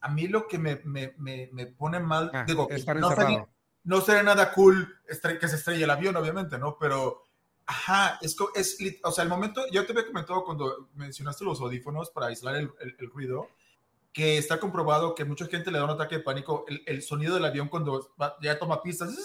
[0.00, 3.48] a mí lo que me, me, me, pone mal, ah, digo, no sería,
[3.82, 6.76] no sería, nada cool que se estrelle el avión, obviamente, ¿no?
[6.78, 7.24] Pero
[7.70, 12.08] Ajá, es, es, o sea, el momento, yo te había comentado cuando mencionaste los audífonos
[12.08, 13.50] para aislar el, el, ruido,
[14.18, 17.34] que está comprobado que mucha gente le da un ataque de pánico, el, el sonido
[17.34, 18.12] del avión cuando
[18.42, 19.16] ya toma pistas,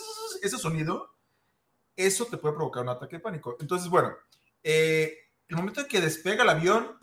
[0.43, 1.15] ese sonido,
[1.95, 3.57] eso te puede provocar un ataque de pánico.
[3.59, 4.13] Entonces, bueno,
[4.61, 5.17] eh,
[5.47, 6.95] el momento en que despega el avión,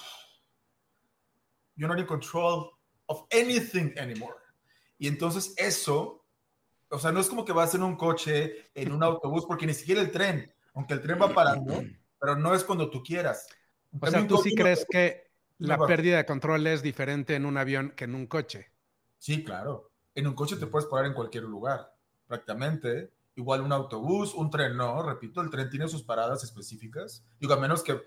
[1.74, 2.70] you're not in control
[3.06, 4.36] of anything anymore.
[4.96, 6.24] Y entonces eso,
[6.90, 9.74] o sea, no es como que vas en un coche, en un autobús, porque ni
[9.74, 11.74] siquiera el tren aunque el tren va parando,
[12.20, 13.48] pero no es cuando tú quieras.
[14.00, 15.29] O sea, tú sí crees que
[15.60, 18.70] la pérdida de control es diferente en un avión que en un coche.
[19.18, 19.92] Sí, claro.
[20.14, 21.94] En un coche te puedes parar en cualquier lugar,
[22.26, 23.12] prácticamente.
[23.36, 27.24] Igual un autobús, un tren no, repito, el tren tiene sus paradas específicas.
[27.38, 28.00] Digo, a menos que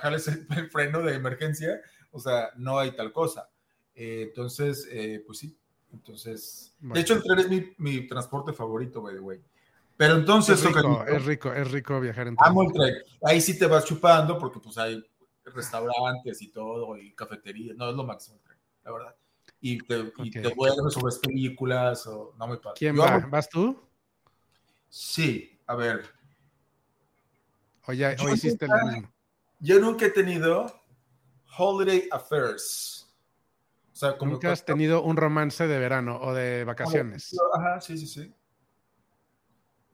[0.00, 1.80] jales el, freno de emergencia,
[2.10, 3.48] o sea, no hay tal cosa.
[3.94, 5.56] Eh, entonces, eh, pues sí.
[5.92, 9.40] Entonces, de hecho, el tren es mi, mi transporte favorito, by the way.
[9.96, 10.58] Pero entonces...
[10.58, 12.48] Es rico, es rico, es rico viajar en tren.
[12.48, 12.94] Amo el tren.
[13.22, 15.04] Ahí sí te vas chupando porque pues hay
[15.44, 17.76] restaurantes y todo y cafeterías.
[17.76, 19.16] No, es lo máximo el la verdad.
[19.60, 22.34] Y te, y te vuelves o ves películas o...
[22.38, 22.74] No me pasa.
[22.76, 23.18] ¿Quién va?
[23.18, 23.78] ¿Vas tú?
[24.88, 26.04] Sí, a ver.
[27.86, 29.12] O ya o hiciste mismo.
[29.58, 30.82] Yo nunca he tenido
[31.58, 33.14] holiday affairs.
[33.92, 37.36] O sea, como ¿Nunca has tenido un romance de verano o de vacaciones?
[37.54, 38.34] Ajá, sí, sí, sí.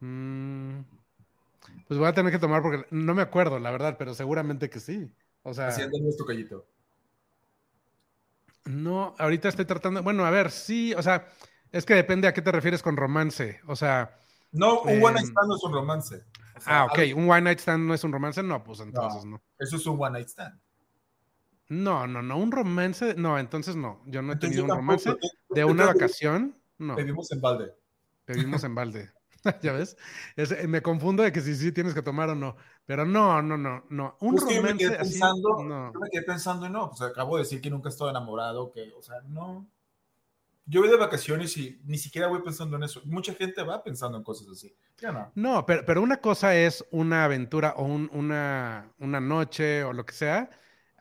[0.00, 0.80] Mm,
[1.88, 4.78] pues voy a tener que tomar porque no me acuerdo, la verdad, pero seguramente que
[4.78, 5.10] sí.
[5.46, 5.68] O sea.
[5.68, 6.66] Haciendo tu callito.
[8.64, 10.02] No, ahorita estoy tratando.
[10.02, 11.28] Bueno, a ver, sí, o sea,
[11.70, 13.60] es que depende a qué te refieres con romance.
[13.68, 14.18] O sea.
[14.50, 16.24] No, un one night em, stand no es un romance.
[16.66, 19.40] ah, ok, un one night stand no es un romance, no, pues entonces no.
[19.58, 20.58] Eso es un one night stand.
[21.68, 24.02] No, no, no, un romance, no, entonces no.
[24.06, 25.14] Yo no he tenido un romance
[25.50, 26.96] de una vacación, no.
[26.96, 27.72] Vivimos en balde.
[28.26, 29.10] Vivimos en balde.
[29.62, 29.96] ¿Ya ves?
[30.66, 32.56] Me confundo de que si sí tienes que tomar o no.
[32.86, 34.16] Pero no, no, no, no.
[34.20, 35.92] Un romance me quedé pensando, no.
[35.92, 38.72] Yo me quedé pensando y no, pues acabo de decir que nunca he estado enamorado,
[38.72, 39.68] que, o sea, no.
[40.66, 43.00] Yo voy de vacaciones y ni siquiera voy pensando en eso.
[43.04, 44.74] Mucha gente va pensando en cosas así.
[44.98, 45.30] Ya no.
[45.34, 50.14] No, pero, pero una cosa es una aventura o una, una noche o lo que
[50.14, 50.50] sea,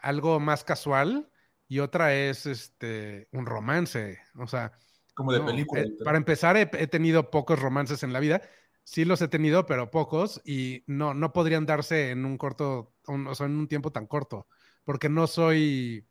[0.01, 1.29] algo más casual,
[1.67, 4.19] y otra es este un romance.
[4.37, 4.71] O sea,
[5.15, 5.81] como de película.
[5.81, 8.41] Eh, para empezar, he, tenido pocos romances en la vida.
[8.85, 10.41] Sí los he tenido, pero pocos.
[10.45, 14.47] Y no, no podrían darse en un corto, o sea, en un tiempo tan corto.
[14.83, 16.07] Porque no soy,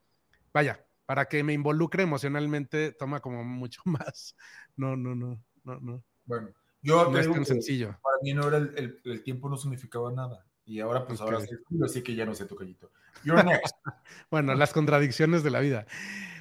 [0.52, 4.36] vaya, para que me involucre emocionalmente toma como mucho más.
[4.76, 6.04] No, no, no, no, no.
[6.24, 6.50] Bueno,
[6.82, 7.96] yo no es tan sencillo.
[8.02, 10.44] Para mí no era el, el, tiempo no significaba nada.
[10.66, 11.50] Y ahora, pues ahora sí,
[11.84, 12.90] así que ya no sé tu callito.
[13.22, 13.76] You're next.
[14.30, 15.86] bueno, las contradicciones de la vida.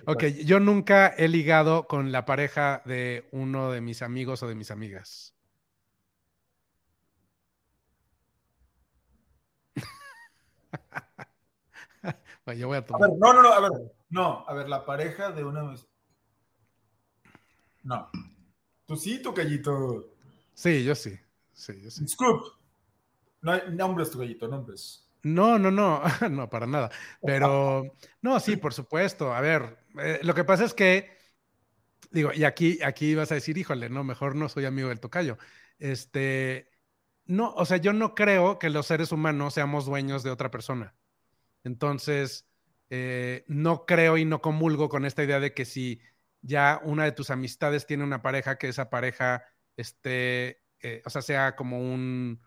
[0.05, 4.55] Ok, yo nunca he ligado con la pareja de uno de mis amigos o de
[4.55, 5.32] mis amigas.
[12.45, 13.03] bueno, yo voy a tomar.
[13.03, 13.71] A ver, no, no, no, a ver,
[14.09, 15.87] no, a ver, la pareja de de mis.
[17.83, 18.09] No.
[18.85, 20.15] Tú sí, tu callito.
[20.53, 21.17] Sí, yo sí.
[21.53, 22.07] Sí, yo sí.
[22.07, 22.43] Scoop.
[23.41, 25.03] No hay nombres, tu callito, nombres.
[25.23, 26.91] No, no, no, no, para nada.
[27.21, 29.33] Pero, no, sí, por supuesto.
[29.33, 31.17] A ver, eh, lo que pasa es que,
[32.11, 35.37] digo, y aquí, aquí vas a decir, híjole, no, mejor no soy amigo del tocayo.
[35.79, 36.72] Este,
[37.25, 40.95] no, o sea, yo no creo que los seres humanos seamos dueños de otra persona.
[41.63, 42.47] Entonces,
[42.89, 46.01] eh, no creo y no comulgo con esta idea de que si
[46.41, 49.45] ya una de tus amistades tiene una pareja, que esa pareja,
[49.77, 50.61] este,
[51.05, 52.41] o sea, sea como un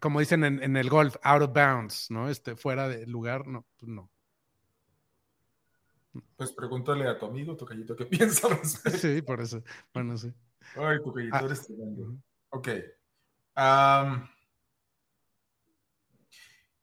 [0.00, 2.28] como dicen en, el golf, out of bounds, ¿no?
[2.28, 4.10] Este, fuera de lugar, no, pues no.
[6.36, 9.62] Pues pregúntale a tu amigo, tu callito, qué piensa Sí, por eso.
[9.92, 10.32] Bueno, sí.
[10.76, 11.42] Ay, tu callito, ah.
[11.44, 12.16] eres tremendo.
[12.50, 12.68] Ok.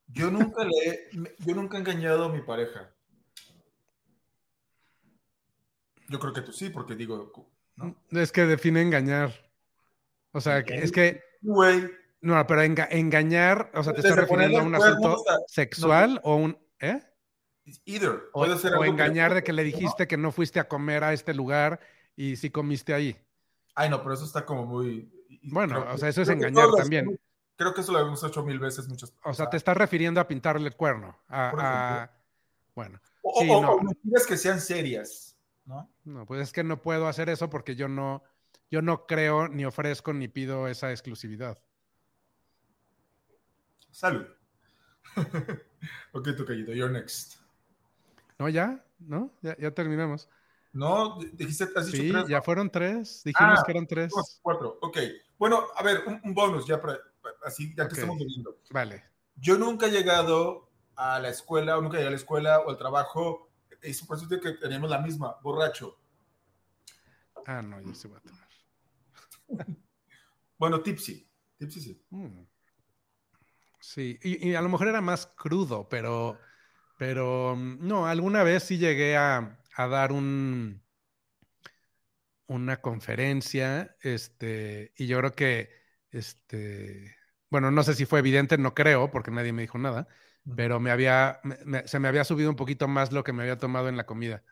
[0.08, 1.08] Yo nunca le
[1.38, 2.90] yo nunca he engañado a mi pareja.
[6.08, 7.32] Yo creo que tú sí, porque digo,
[7.76, 7.96] ¿no?
[8.10, 9.32] Es que define engañar.
[10.32, 11.22] O sea, es que.
[11.40, 11.90] Güey.
[12.20, 16.58] No, pero engañar, o sea, te estás refiriendo a un asunto sexual o un.
[16.80, 17.00] ¿Eh?
[17.84, 18.24] Either.
[18.32, 21.80] o, engañar de que le dijiste que no fuiste a comer a este lugar
[22.16, 23.16] y sí comiste ahí.
[23.74, 25.10] Ay, no, pero eso está como muy.
[25.42, 27.18] Bueno, o sea, eso es engañar también.
[27.56, 30.26] Creo que eso lo hemos hecho mil veces, muchas O sea, te estás refiriendo a
[30.26, 31.16] pintarle el cuerno.
[31.28, 32.10] A,
[32.74, 33.00] Bueno.
[33.22, 33.80] O, sí, no.
[34.28, 35.88] que sean serias, ¿no?
[36.04, 38.22] No, pues es que no puedo hacer eso porque yo no,
[38.70, 41.58] yo no creo, ni ofrezco, ni pido esa exclusividad.
[43.90, 44.26] Salud.
[46.12, 47.36] ok, Tocayito, you're next.
[48.38, 49.32] No, ya, ¿no?
[49.40, 50.28] Ya, ya terminamos.
[50.74, 53.22] No, dijiste, has dicho sí, ya fueron tres.
[53.24, 54.12] Dijimos ah, que eran tres.
[54.42, 54.98] Cuatro, ok.
[55.38, 56.98] Bueno, a ver, un, bonus ya para,
[57.44, 58.58] así, ya que estamos viviendo.
[58.70, 59.04] Vale.
[59.36, 62.76] Yo nunca he llegado a la escuela, o nunca llegué a la escuela o al
[62.76, 63.50] trabajo,
[63.84, 64.06] y eso
[64.42, 65.96] que tenemos la misma, borracho.
[67.46, 68.48] Ah, no, yo sí voy a tomar.
[70.58, 71.24] bueno, tipsy.
[71.56, 72.04] Tipsy sí.
[72.10, 72.40] Mm.
[73.78, 76.36] Sí, y, a lo mejor era más crudo, pero,
[76.98, 80.82] pero mm, no, alguna vez sí llegué a, a dar un,
[82.46, 85.70] una conferencia, este, y yo creo que,
[86.10, 87.16] este,
[87.50, 90.06] bueno, no sé si fue evidente, no creo, porque nadie me dijo nada,
[90.56, 91.40] pero me había,
[91.86, 94.42] se me había subido un poquito más lo que me había tomado en la comida.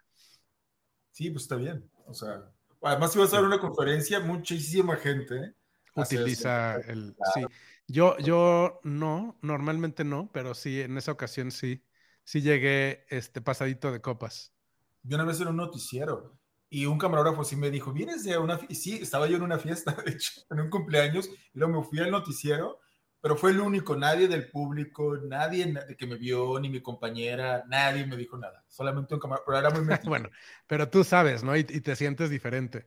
[1.11, 1.91] Sí, pues está bien.
[2.07, 2.51] O sea,
[2.83, 5.55] además si vas a dar una conferencia, muchísima gente
[5.95, 7.45] utiliza el, sí.
[7.87, 11.85] Yo, yo no, normalmente no, pero sí, en esa ocasión sí,
[12.25, 14.55] sí llegué, este, pasadito de copas
[15.03, 16.39] yo una vez en un noticiero
[16.69, 18.75] y un camarógrafo sí me dijo, ¿vienes de una fiesta?
[18.75, 21.99] Sí, estaba yo en una fiesta, de hecho, en un cumpleaños, y luego me fui
[22.01, 22.81] al noticiero,
[23.21, 28.07] pero fue el único, nadie del público, nadie que me vio, ni mi compañera, nadie
[28.07, 30.31] me dijo nada, solamente un camarógrafo, pero era muy Bueno,
[30.67, 31.57] pero tú sabes, ¿no?
[31.57, 32.87] Y, te sientes diferente.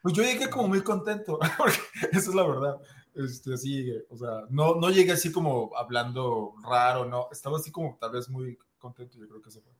[0.00, 1.78] Pues yo llegué como muy contento, porque
[2.10, 2.76] esa es la verdad.
[3.14, 7.96] Este, así, o sea, no, no llegué así como hablando raro, no, estaba así como
[8.00, 9.72] tal vez muy contento, yo creo que se fue.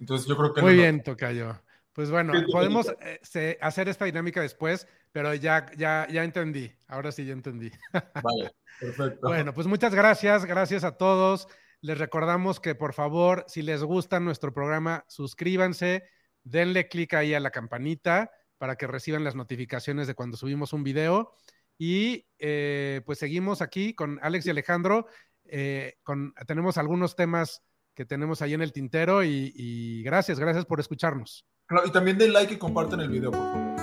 [0.00, 0.62] Entonces yo creo que...
[0.62, 1.60] Muy bien, Tocayo.
[1.92, 6.70] Pues bueno, podemos eh, hacer esta dinámica después, pero ya, ya, ya entendí.
[6.88, 7.70] Ahora sí ya entendí.
[8.22, 9.28] Vale, perfecto.
[9.28, 10.44] Bueno, pues muchas gracias.
[10.44, 11.48] Gracias a todos.
[11.80, 16.04] Les recordamos que por favor, si les gusta nuestro programa, suscríbanse,
[16.42, 20.84] denle clic ahí a la campanita para que reciban las notificaciones de cuando subimos un
[20.84, 21.32] video.
[21.78, 25.06] Y eh, pues seguimos aquí con Alex y Alejandro.
[25.44, 27.62] Eh, con, tenemos algunos temas
[27.96, 31.46] que tenemos ahí en el tintero y, gracias, gracias por escucharnos.
[31.84, 33.76] y también den like y compartan el video, por favor.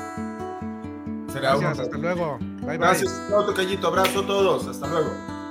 [1.30, 2.38] Será gracias, hasta luego.
[2.38, 2.78] Bye, bye.
[2.78, 3.12] Gracias,
[3.84, 4.68] Abrazo a todos.
[4.68, 5.43] Hasta luego.